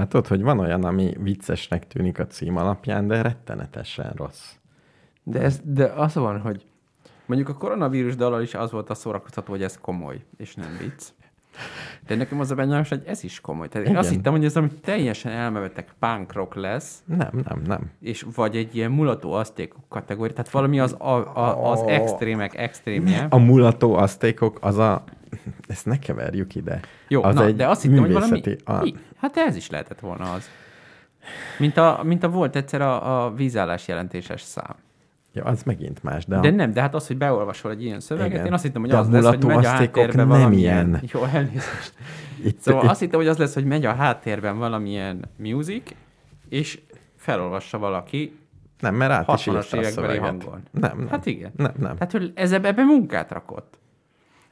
[0.08, 4.52] Látod, hogy van olyan, ami viccesnek tűnik a cím alapján, de rettenetesen rossz.
[5.24, 6.66] De, ez, de az van, hogy
[7.26, 11.04] mondjuk a koronavírus dalal is az volt a szórakoztató, hogy ez komoly, és nem vicc.
[12.08, 13.68] De nekem az a benyomás, hogy ez is komoly.
[13.68, 14.04] Tehát én Igen.
[14.04, 17.92] azt hittem, hogy ez ami teljesen elmevetek punk rock lesz, Nem, nem, nem.
[18.02, 23.28] és vagy egy ilyen mulató asztékok kategória, tehát valami az, a, a, az extrémek extrémje.
[23.30, 25.04] A mulató asztékok, az a...
[25.68, 26.80] Ezt ne keverjük ide.
[27.08, 28.42] Jó, az na, egy de azt hittem, hogy valami...
[28.64, 28.82] A...
[28.82, 28.96] Mi?
[29.18, 30.50] Hát ez is lehetett volna az.
[31.58, 34.76] Mint a, mint a volt egyszer a, a vízállás jelentéses szám.
[35.38, 38.32] Ja, az megint más, de, De nem, de hát az, hogy beolvasol egy ilyen szöveget,
[38.32, 38.46] Igen.
[38.46, 40.88] én azt hittem, hogy De az lesz, hogy megy a asztékok háttérbe nem valamilyen...
[40.88, 41.04] ilyen.
[41.14, 41.94] Jó, elnézést.
[42.44, 45.92] itt, Szóval itt, azt hittem, hogy az lesz, hogy megy a háttérben valamilyen music,
[46.50, 46.80] és
[47.16, 48.40] felolvassa valaki.
[48.80, 50.22] nem, mert át is 60-as írta a szöveget.
[50.22, 50.64] hangon.
[50.72, 51.08] Nem, nem.
[51.08, 51.52] Hát igen.
[51.56, 51.94] Nem, nem.
[51.94, 53.78] Tehát, hogy ez ebbe, munkát rakott.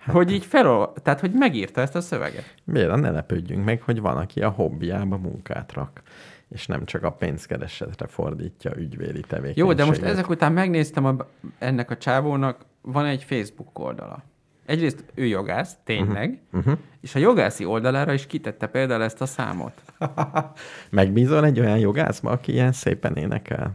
[0.08, 0.94] Hogy így felol...
[1.04, 2.56] Tehát, hogy megírta ezt a szöveget.
[2.64, 6.02] Miért ne lepődjünk meg, hogy van, aki a hobbiába munkát rak,
[6.50, 9.58] és nem csak a pénzkeresetre fordítja ügyvédi tevékenységet.
[9.58, 11.16] Jó, de most ezek után megnéztem a,
[11.58, 14.24] ennek a csávónak, van egy Facebook oldala.
[14.66, 16.78] Egyrészt ő jogász, tényleg, uh-huh.
[17.02, 19.82] és a jogászi oldalára is kitette például ezt a számot.
[20.90, 23.74] Megbízol egy olyan jogászba, aki ilyen szépen énekel?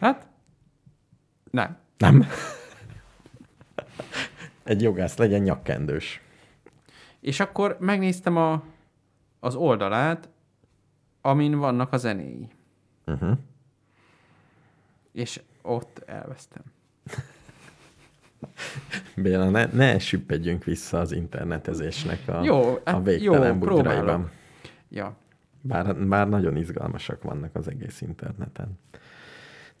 [0.00, 0.26] Hát,
[1.50, 1.76] nem.
[1.96, 2.26] Nem.
[4.64, 6.20] egy jogász legyen nyakkendős.
[7.20, 8.62] És akkor megnéztem a,
[9.40, 10.28] az oldalát,
[11.20, 12.48] amin vannak a zenéi.
[13.06, 13.38] Uh-huh.
[15.12, 16.62] És ott elvesztem.
[19.16, 24.30] Béla, ne, ne süppedjünk vissza az internetezésnek a, Jó, a hát végtelen jó, bugyraiban.
[24.88, 25.16] Ja.
[25.60, 28.78] Bár, bár nagyon izgalmasak vannak az egész interneten.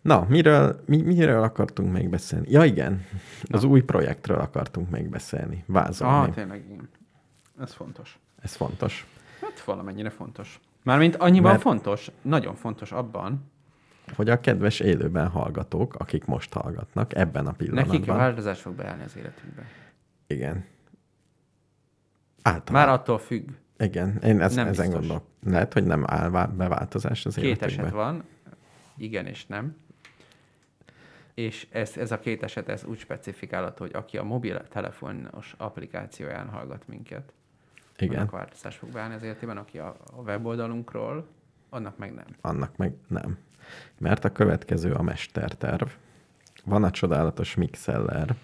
[0.00, 2.50] Na, miről, mi, miről akartunk megbeszélni?
[2.50, 3.04] Ja, igen,
[3.44, 6.28] az új projektről akartunk megbeszélni, vázolni.
[6.28, 6.88] Ah, tényleg, igen.
[7.60, 8.18] Ez fontos.
[8.42, 9.06] Ez fontos.
[9.40, 10.60] Hát valamennyire fontos.
[10.82, 13.50] Mármint annyiban Mert- fontos, nagyon fontos abban,
[14.16, 17.94] Hogy a kedves élőben hallgatók, akik most hallgatnak, ebben a pillanatban.
[17.94, 19.62] nekik a változás fog beállni az életükbe.
[20.26, 20.64] Igen.
[22.42, 22.86] Általában.
[22.86, 23.48] Már attól függ.
[23.78, 25.00] Igen, én ez, Nem ezen biztos.
[25.00, 25.24] gondolok.
[25.44, 27.66] Lehet, hogy nem áll vá- beváltozás az Két életükbe.
[27.82, 28.24] eset van,
[28.96, 29.76] igen és nem.
[31.34, 36.88] És ez, ez a két eset ez úgy specifikálható, hogy aki a mobiltelefonos applikációján hallgat
[36.88, 37.32] minket,
[38.00, 41.26] Igen, annak változás fog beállni az életében, aki a, a weboldalunkról,
[41.70, 42.24] annak meg nem.
[42.40, 43.38] annak meg nem.
[43.98, 45.88] Mert a következő a mesterterv.
[46.64, 48.34] Van a csodálatos mixeller,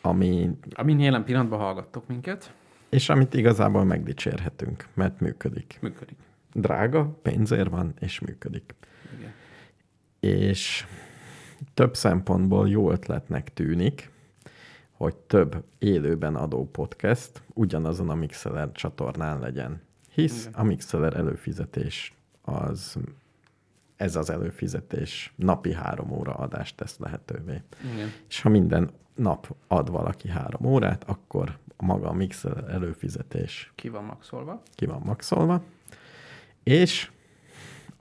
[0.00, 2.54] ami, Amin jelen pillanatban hallgattok minket,
[2.88, 5.78] és amit igazából megdicsérhetünk, mert működik.
[5.80, 6.16] működik.
[6.52, 8.74] Drága, pénzért van, és működik.
[9.18, 9.32] Igen.
[10.20, 10.86] És
[11.74, 14.10] több szempontból jó ötletnek tűnik,
[15.02, 19.82] hogy több élőben adó podcast ugyanazon a Mixeler csatornán legyen.
[20.14, 20.60] Hisz Igen.
[20.60, 22.96] a Mixeler előfizetés az
[23.96, 27.62] ez az előfizetés napi három óra adást tesz lehetővé.
[27.94, 28.08] Igen.
[28.28, 34.04] És ha minden nap ad valaki három órát, akkor maga a Mixeler előfizetés Ki van
[34.04, 34.62] maxolva?
[34.74, 35.62] ki van maxolva,
[36.62, 37.11] és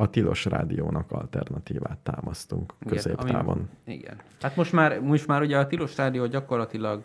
[0.02, 3.70] a Tilos Rádiónak alternatívát támasztunk Igen, középtávon.
[3.86, 4.22] Ami, igen.
[4.42, 7.04] Hát most már, most már ugye a Tilos Rádió gyakorlatilag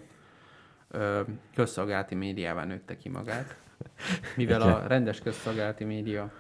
[0.91, 1.21] ö,
[1.55, 3.57] közszolgálati médiává nőtte ki magát,
[4.37, 4.73] mivel Igen.
[4.73, 6.33] a rendes közszolgálati média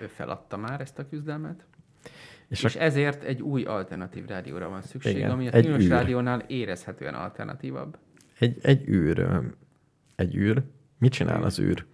[0.00, 1.64] ő feladta már ezt a küzdelmet,
[2.48, 5.88] És, és, a, ezért egy új alternatív rádióra van szükség, Igen, ami a Tilos.
[5.88, 7.98] Rádiónál érezhetően alternatívabb.
[8.38, 9.28] egy, egy űr,
[10.16, 10.62] egy űr,
[10.98, 11.44] mit csinál Űr.
[11.44, 11.84] az űr?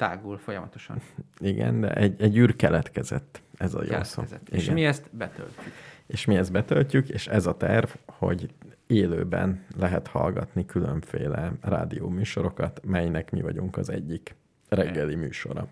[0.00, 1.00] Tágul folyamatosan.
[1.38, 4.22] Igen, de egy, egy űr keletkezett, ez a jó szó.
[4.50, 5.74] És mi ezt betöltjük.
[6.06, 8.54] és mi ezt betöltjük, és ez a terv, hogy
[8.86, 14.36] élőben lehet hallgatni különféle rádióműsorokat, melynek mi vagyunk az egyik
[14.68, 15.68] reggeli műsora.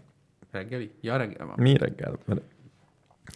[0.50, 0.90] Reggeli?
[1.00, 1.56] Ja, reggel van.
[1.58, 2.18] Mi reggel?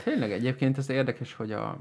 [0.05, 1.79] Tényleg egyébként ez érdekes, hogy a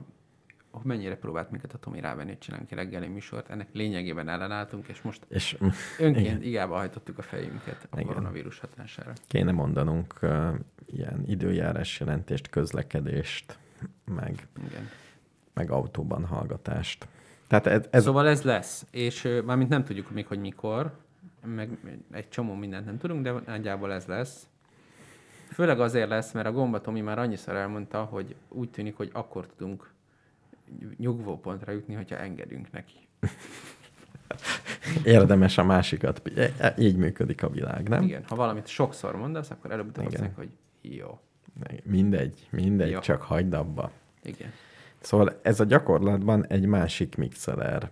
[0.72, 3.50] hogy mennyire próbált minket a Tomi rávenni, hogy csinálunk egy reggeli műsort.
[3.50, 5.58] Ennek lényegében ellenálltunk, és most És
[6.00, 6.42] önként Igen.
[6.42, 8.08] igába hajtottuk a fejünket a Igen.
[8.08, 9.14] koronavírus hatására.
[9.28, 10.54] kéne mondanunk uh,
[10.86, 13.58] ilyen időjárás jelentést, közlekedést,
[14.06, 14.90] meg, Igen.
[15.54, 17.08] meg autóban hallgatást.
[17.48, 20.92] Tehát ez, ez Szóval ez lesz, és ö, mármint nem tudjuk még, hogy mikor,
[21.46, 21.78] meg
[22.12, 24.48] egy csomó mindent nem tudunk, de nagyjából ez lesz.
[25.54, 29.48] Főleg azért lesz, mert a Gomba Tomi már annyiszor elmondta, hogy úgy tűnik, hogy akkor
[29.48, 29.92] tudunk
[30.98, 32.96] nyugvópontra jutni, hogyha engedünk neki.
[35.04, 36.22] érdemes a másikat.
[36.78, 38.04] Így működik a világ, nem?
[38.04, 40.50] Igen, ha valamit sokszor mondasz, akkor előbb-utóbb azt hogy
[40.82, 41.20] jó.
[41.84, 43.00] Mindegy, mindegy, Jó.
[43.00, 43.92] csak hagyd abba.
[44.24, 44.52] Igen.
[45.00, 47.90] Szóval ez a gyakorlatban egy másik mixeler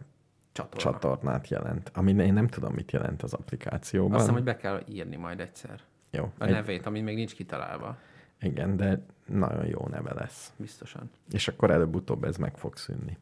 [0.51, 0.91] Csatorna.
[0.91, 1.91] csatornát jelent.
[1.93, 4.11] Ami én nem tudom, mit jelent az applikációban.
[4.11, 5.79] Azt hiszem, hogy be kell írni majd egyszer.
[6.11, 7.97] Jó, A egy, nevét, ami még nincs kitalálva.
[8.41, 10.53] igen, de nagyon jó neve lesz.
[10.57, 11.09] Biztosan.
[11.31, 13.17] És akkor előbb-utóbb ez meg fog szűnni.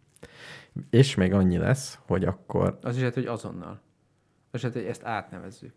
[0.89, 3.79] És még annyi lesz, hogy akkor Az is lehet, hogy azonnal.
[4.51, 5.73] Az is lehet, hogy ezt átnevezzük.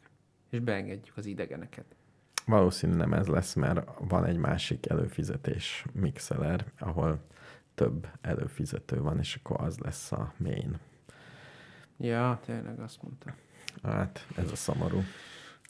[0.50, 1.84] És beengedjük az idegeneket.
[2.46, 7.20] valószínű nem ez lesz, mert van egy másik előfizetés Mixeler, ahol
[7.74, 10.78] több előfizető van, és akkor az lesz a main.
[11.96, 13.34] Ja, tényleg azt mondta.
[13.82, 15.02] Hát, ez a szomorú.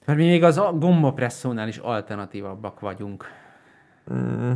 [0.05, 3.25] Mert mi még az gombapresszónál is alternatívabbak vagyunk.
[4.11, 4.51] Mm,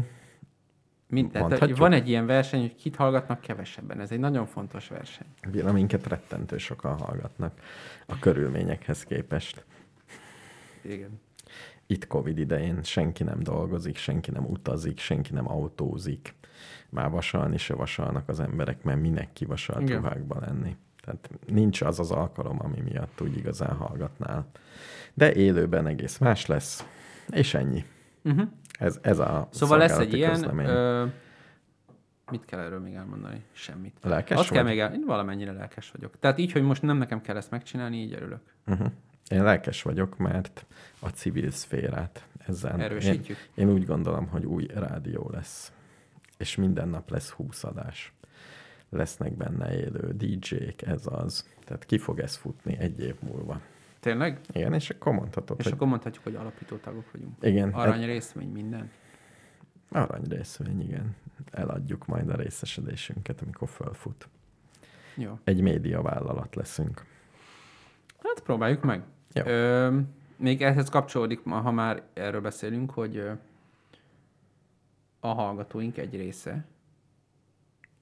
[1.07, 1.79] Mint, tehát, Mondhatjuk.
[1.79, 3.99] van egy ilyen verseny, hogy kit hallgatnak kevesebben.
[3.99, 5.27] Ez egy nagyon fontos verseny.
[5.51, 7.59] véleményeket rettentő sokan hallgatnak
[8.05, 9.65] a körülményekhez képest.
[10.81, 11.19] Igen.
[11.87, 16.33] Itt Covid idején senki nem dolgozik, senki nem utazik, senki nem autózik.
[16.89, 20.75] Már vasalni se vasalnak az emberek, mert minek kivasalt ruhákba lenni.
[21.01, 24.49] Tehát nincs az az alkalom, ami miatt úgy igazán hallgatnál.
[25.13, 26.85] De élőben egész más lesz,
[27.29, 27.85] és ennyi.
[28.23, 28.47] Uh-huh.
[28.79, 30.31] Ez, ez a Szóval lesz egy ilyen...
[30.31, 30.67] közlemény.
[30.67, 31.05] Ö,
[32.31, 33.43] mit kell erről még elmondani?
[33.51, 33.97] Semmit.
[34.01, 34.71] Lelkes Azt kell vagy?
[34.71, 34.93] még el...
[34.93, 36.19] Én valamennyire lelkes vagyok.
[36.19, 38.41] Tehát így, hogy most nem nekem kell ezt megcsinálni, így örülök.
[38.67, 38.87] Uh-huh.
[39.29, 40.65] Én lelkes vagyok, mert
[40.99, 42.81] a civil szférát ezzel...
[42.81, 43.37] Erősítjük.
[43.55, 45.71] Én, én úgy gondolom, hogy új rádió lesz.
[46.37, 48.13] És minden nap lesz 20 adás.
[48.89, 51.47] Lesznek benne élő DJ-k, ez az.
[51.65, 53.61] Tehát ki fog ez futni egy év múlva.
[54.05, 54.39] Tényleg?
[54.53, 57.33] Igen, és akkor mondhatod, És hogy akkor mondhatjuk, hogy alapító tagok vagyunk.
[57.41, 58.91] igen, Arany részvény, minden.
[59.91, 61.15] arany részvény, igen.
[61.51, 64.27] Eladjuk majd a részesedésünket, amikor fölfut.
[65.15, 65.39] Jó.
[65.43, 67.05] Egy média vállalat leszünk.
[68.23, 69.03] Hát próbáljuk meg.
[69.33, 69.45] Jó.
[69.45, 69.99] Ö,
[70.35, 73.29] még ehhez kapcsolódik, ha már erről beszélünk, hogy
[75.19, 76.65] a hallgatóink egy része,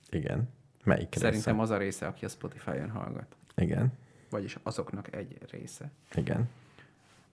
[0.09, 0.49] Igen.
[0.83, 1.63] Melyik szerintem része?
[1.63, 3.93] az a része, aki a Spotify-on hallgat, Igen,
[4.34, 6.49] vagyis azoknak egy része, igen.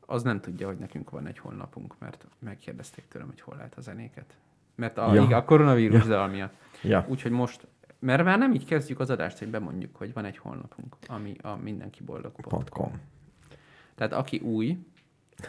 [0.07, 3.81] az nem tudja, hogy nekünk van egy honlapunk, mert megkérdezték tőlem, hogy hol lehet a
[3.81, 4.37] zenéket.
[4.75, 5.37] Mert a, Ja.
[5.37, 6.27] a koronavírus Ja.
[6.27, 6.55] miatt.
[6.83, 7.67] Ja, Úgyhogy most,
[7.99, 11.55] mert már nem így kezdjük az adást, hogy bemondjuk, hogy van egy honlapunk, ami a
[11.57, 12.65] mindenkiboldog.com.
[12.71, 12.93] .com.
[13.95, 14.79] Tehát aki új,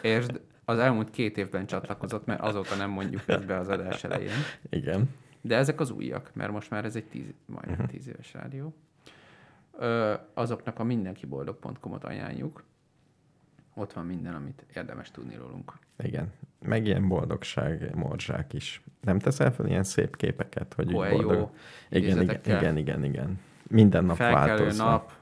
[0.02, 0.26] és
[0.64, 4.30] az elmúlt két évben csatlakozott, mert azóta nem mondjuk ezt be az adás elején.
[4.70, 5.10] Igen.
[5.40, 7.86] De ezek az újak, mert most már ez egy tíz, majdnem Mhm.
[7.88, 8.74] tíz éves rádió.
[10.34, 12.64] Azoknak a mindenkiboldog.com-ot ajánljuk.
[13.74, 15.72] Ott van minden, amit érdemes tudni rólunk.
[15.98, 16.32] Igen.
[16.58, 18.82] Meg ilyen boldogság morzsák is.
[19.00, 21.50] Nem teszel fel ilyen szép képeket, hogy Coelho boldog?
[21.88, 23.40] Igen, igen, igen, igen, igen.
[23.68, 24.84] Minden nap Felkelő változva.
[24.84, 25.12] nap,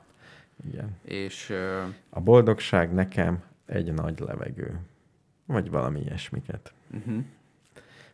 [0.68, 0.96] Igen.
[1.02, 4.78] és ö, A boldogság nekem egy nagy levegő.
[5.46, 6.72] Vagy valami ilyesmiket.
[6.94, 7.24] uh-huh.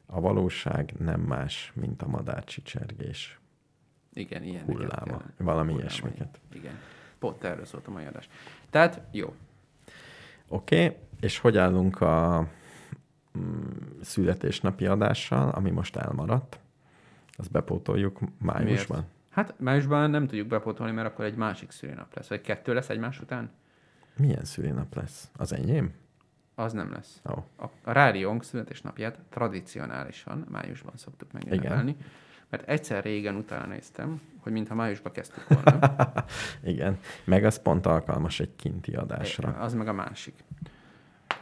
[0.06, 3.38] A valóság nem más, mint a madárcsicsergés
[4.16, 5.04] igen, ilyeneket hulláma.
[5.06, 5.74] Valami Hullámai.
[5.74, 6.40] ilyesmiket.
[6.52, 6.78] Igen.
[7.18, 8.28] Pont erről szólt a mai adás.
[8.70, 9.34] Tehát jó.
[10.48, 10.96] Oké, okay.
[11.20, 12.46] és hogy állunk a
[13.38, 13.62] mm,
[14.02, 16.58] születésnapi adással, ami most elmaradt?
[17.32, 19.04] Azt bepótoljuk májusban?
[19.30, 22.28] Hát májusban nem tudjuk bepótolni, mert akkor egy másik szülinap lesz.
[22.28, 23.50] Vagy kettő lesz egymás után?
[24.16, 25.30] Milyen szülinap lesz?
[25.36, 25.94] Az enyém?
[26.54, 27.20] Az nem lesz.
[27.24, 27.44] Oh.
[27.56, 31.96] A, a rádiónk születésnapját tradicionálisan májusban szoktuk megünnepelni.
[32.50, 35.94] Mert egyszer régen utána néztem, hogy mintha májusban kezdtük volna.
[36.62, 36.98] igen.
[37.24, 39.48] Meg az pont alkalmas egy kinti adásra.
[39.48, 40.44] az meg a másik.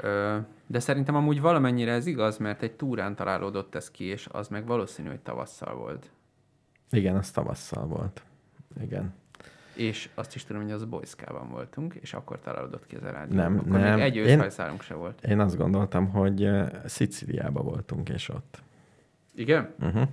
[0.00, 0.36] Ö,
[0.66, 4.66] de szerintem amúgy valamennyire ez igaz, mert egy túrán találódott ez ki, és az meg
[4.66, 6.10] valószínű, hogy tavasszal volt.
[6.90, 8.22] Igen, az tavasszal volt.
[8.80, 9.14] Igen.
[9.74, 13.36] És azt is tudom, hogy az Boyskában voltunk, és akkor találódott ki ez a rádió.
[13.36, 13.94] Nem, akkor nem.
[13.94, 15.24] még egy őszhajszálunk se volt.
[15.24, 16.50] Én azt gondoltam, hogy
[16.84, 18.62] Szicíliába voltunk, és ott.
[19.34, 19.74] Igen?
[19.80, 20.08] Uh-huh.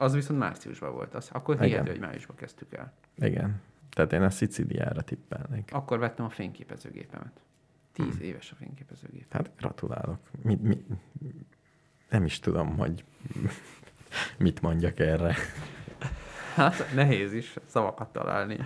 [0.00, 1.14] Az viszont márciusban volt.
[1.14, 2.92] Az, akkor hihető, hogy májusban kezdtük el.
[3.16, 3.60] Igen.
[3.90, 5.68] Tehát én a Szicíliára tippelnék.
[5.72, 7.40] Akkor vettem a fényképezőgépemet.
[7.92, 9.32] Tíz éves a fényképezőgép.
[9.32, 10.18] Hát gratulálok.
[10.42, 10.84] Mi, mi,
[12.10, 13.04] nem is tudom, hogy
[14.38, 15.34] mit mondjak erre.
[16.54, 18.58] Hát nehéz is szavakat találni.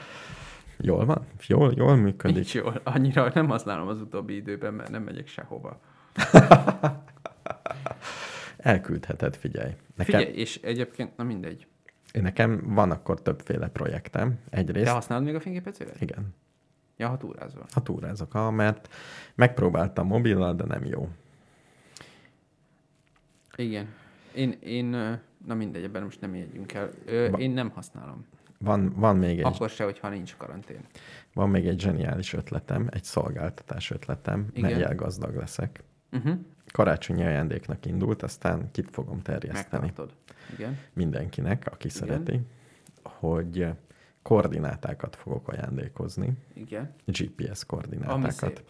[0.77, 1.27] Jól van?
[1.47, 2.35] Jól, jól működik?
[2.35, 2.81] Nincs jól.
[2.83, 5.81] Annyira nem használom az utóbbi időben, mert nem megyek sehova.
[8.63, 9.73] Elküldheted, figyelj.
[9.97, 11.67] Nekem, Figyelj, és egyébként, na mindegy.
[12.13, 14.39] nekem van akkor többféle projektem.
[14.51, 16.01] Egyrészt, Te használod még a fényképeződet?
[16.01, 16.35] igen,
[16.97, 17.67] Ja, ha túrázol.
[17.73, 18.89] ha túrázok, ha, mert
[19.35, 21.09] megpróbáltam mobillal, de nem jó.
[23.57, 23.89] Igen.
[24.35, 24.87] Én, én,
[25.47, 26.91] na mindegy, ebben most nem jegyünk el.
[27.05, 28.27] Ö, Va- Én nem használom.
[28.59, 30.81] Van, van, még egy, Akkor se, hogyha nincs karantén.
[31.35, 34.71] van még egy zseniális ötletem, egy szolgáltatás ötletem, Igen.
[34.71, 35.83] melyel gazdag leszek.
[36.13, 36.39] Uh-huh.
[36.73, 40.17] Karácsonyi ajándéknak indult, aztán kit fogom terjeszteni Megtartod.
[40.53, 40.79] Igen.
[40.93, 41.99] mindenkinek, aki Igen.
[41.99, 42.41] szereti,
[43.03, 43.67] hogy
[44.23, 46.95] koordinátákat fogok ajándékozni, Igen.
[47.07, 48.23] GPS koordinátákat.
[48.23, 48.61] Ami szép.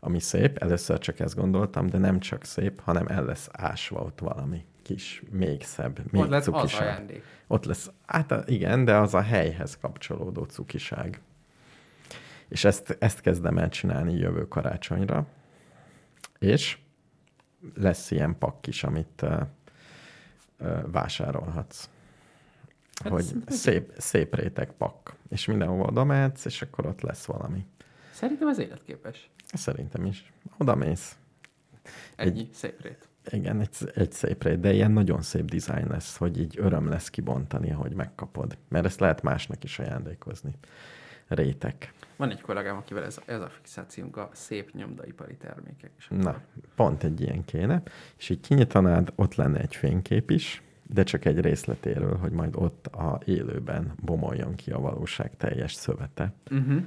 [0.00, 4.18] Ami szép, először csak ezt gondoltam, de nem csak szép, hanem el lesz ásva ott
[4.18, 6.82] valami kis, még szebb, még Ott lesz az cukiság.
[6.86, 7.22] ajándék.
[7.46, 11.20] Ott lesz, hát igen, de az a helyhez kapcsolódó cukiság.
[12.48, 15.26] És ezt, ezt kezdem el csinálni jövő karácsonyra.
[16.38, 16.78] És
[17.74, 19.40] lesz ilyen pakk is, amit uh,
[20.60, 21.88] uh, vásárolhatsz.
[23.02, 25.08] Hát hogy ez- szép, szép réteg pakk.
[25.28, 27.66] És mindenhova oda mehetsz, és akkor ott lesz valami.
[28.12, 29.30] Szerintem ez életképes.
[29.52, 30.32] Szerintem is.
[30.58, 31.16] Oda mész.
[32.16, 33.08] Ennyi, szép rét.
[33.30, 37.10] Igen, egy, egy szép rét, de ilyen nagyon szép dizájn lesz, hogy így öröm lesz
[37.10, 38.58] kibontani, ahogy megkapod.
[38.68, 40.52] Mert ezt lehet másnak is ajándékozni.
[41.28, 41.92] Rétek.
[42.22, 45.90] Van egy kollégám, akivel ez, ez a fixációnk a szép nyomdaipari termékek.
[45.98, 46.40] És Na,
[46.74, 47.82] pont egy ilyen kéne.
[48.18, 52.86] És így kinyitanád, ott lenne egy fénykép is, de csak egy részletéről, hogy majd ott
[52.86, 56.32] a élőben bomoljon ki a valóság teljes szövete.
[56.50, 56.82] Uh-huh.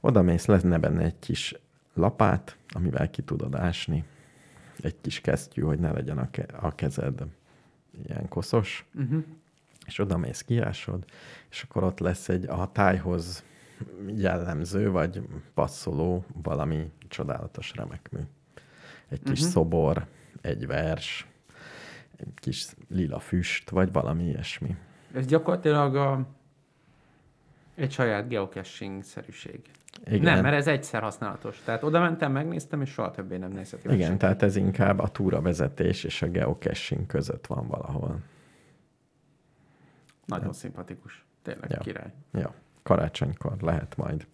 [0.00, 1.54] Oda mész, lenne benne egy kis
[1.94, 4.04] lapát, amivel ki tudod ásni.
[4.80, 7.22] Egy kis kesztyű, hogy ne legyen a, ke- a kezed
[8.06, 8.86] ilyen koszos.
[8.94, 9.24] Uh-huh.
[9.86, 11.04] és oda mész, kiásod,
[11.50, 13.44] és akkor ott lesz egy a tájhoz
[14.16, 15.22] jellemző, vagy
[15.54, 18.20] passzoló valami csodálatos remekmű.
[19.08, 19.48] Egy kis uh-huh.
[19.54, 20.06] szobor,
[20.40, 21.26] egy vers,
[22.16, 24.76] egy kis lila füst, vagy valami ilyesmi.
[25.14, 26.26] Ez gyakorlatilag a,
[27.74, 29.60] egy saját geocaching-szerűség.
[30.04, 31.62] Igen, Nem, mert ez egyszer használatos.
[31.64, 34.22] Tehát oda mentem, megnéztem, és soha többé nem nézheti meg Igen, senki.
[34.24, 38.18] tehát ez inkább a túravezetés és a geocaching között van valahol.
[40.24, 41.24] Nagyon szimpatikus.
[41.42, 41.78] Tényleg Ja.
[41.78, 42.12] király.
[42.32, 44.26] Ja, karácsonykor lehet majd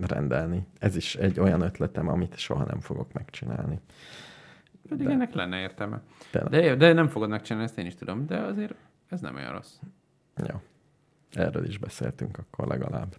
[0.00, 0.66] rendelni.
[0.78, 3.80] Ez is egy olyan ötletem, amit soha nem fogok megcsinálni.
[4.88, 6.00] Pedig De- ennek lenne értelme.
[6.30, 6.50] Tényleg.
[6.50, 8.74] De, de nem fogod megcsinálni, ezt én is tudom, de azért
[9.08, 9.74] ez nem olyan rossz.
[10.36, 10.62] Ja.
[11.32, 13.16] Erről is beszéltünk akkor legalább.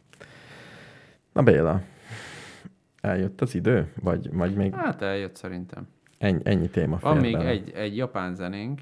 [1.34, 1.82] Na Béla,
[3.02, 3.94] eljött az idő?
[4.02, 5.88] Vagy, vagy még Hát eljött szerintem.
[6.18, 7.49] ennyi, ennyi téma Van még bele?
[7.49, 8.82] egy, egy japán zenénk,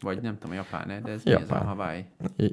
[0.00, 1.66] vagy nem tudom, japán de ez mi ez a Japán.
[1.66, 2.06] Hawaii?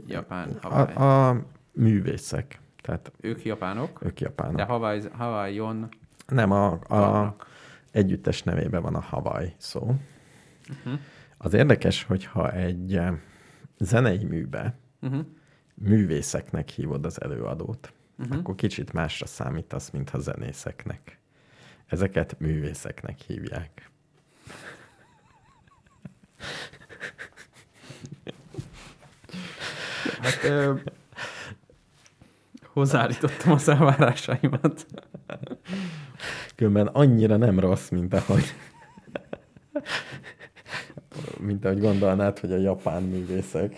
[0.08, 0.96] Japán, Hawaii.
[0.96, 4.56] A, a művészek, tehát Ők japánok, ők japánok.
[4.56, 5.90] de Hawaii, Hawaii-on
[6.28, 7.48] Nem, a, a vannak.
[7.92, 9.80] együttes nevében van a Hawaii szó.
[9.82, 11.00] Uh-huh.
[11.38, 13.14] Az érdekes, hogyha egy eh,
[13.78, 15.26] zenei műbe Uh-huh.
[15.74, 18.38] művészeknek hívod az előadót, Uh-huh.
[18.38, 21.20] akkor kicsit másra számítasz, mint a zenészeknek.
[21.86, 23.90] Ezeket művészeknek hívják.
[30.22, 30.74] Hát ö,
[32.74, 34.86] hozzáállítottam az elvárásaimat.
[36.56, 38.54] Különben annyira nem rossz, mint ahogy
[41.40, 43.76] mint ahogy gondolnád, hogy a japán művészek.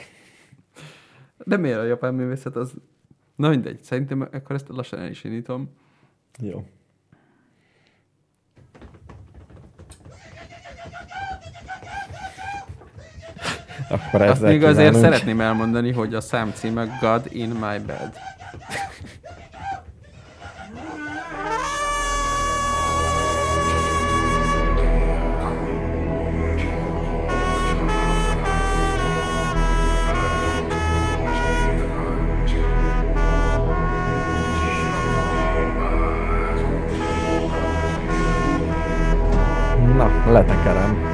[1.37, 2.73] De miért a japán művészet az...
[3.35, 5.69] Na mindegy, szerintem akkor ezt lassan el is indítom.
[6.39, 6.65] Jó.
[13.89, 18.17] Akkor Azt még azért szeretném elmondani, hogy a szám címe God in my bed.
[40.25, 41.12] Na, letekerem.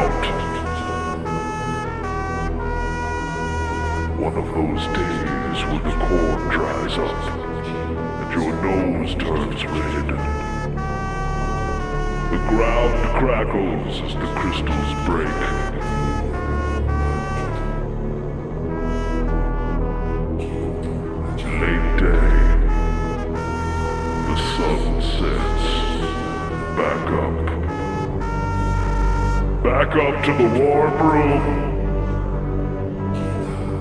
[0.00, 0.24] Out.
[4.18, 7.22] One of those days when the corn dries up
[8.20, 10.08] and your nose turns red.
[12.30, 15.69] The ground crackles as the crystals break.
[30.24, 31.42] to the warm room.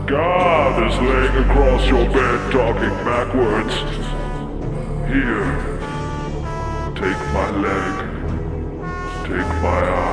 [0.08, 3.76] God is laying across your bed talking backwards.
[5.12, 5.52] Here,
[6.96, 7.94] take my leg,
[9.26, 10.09] take my arm.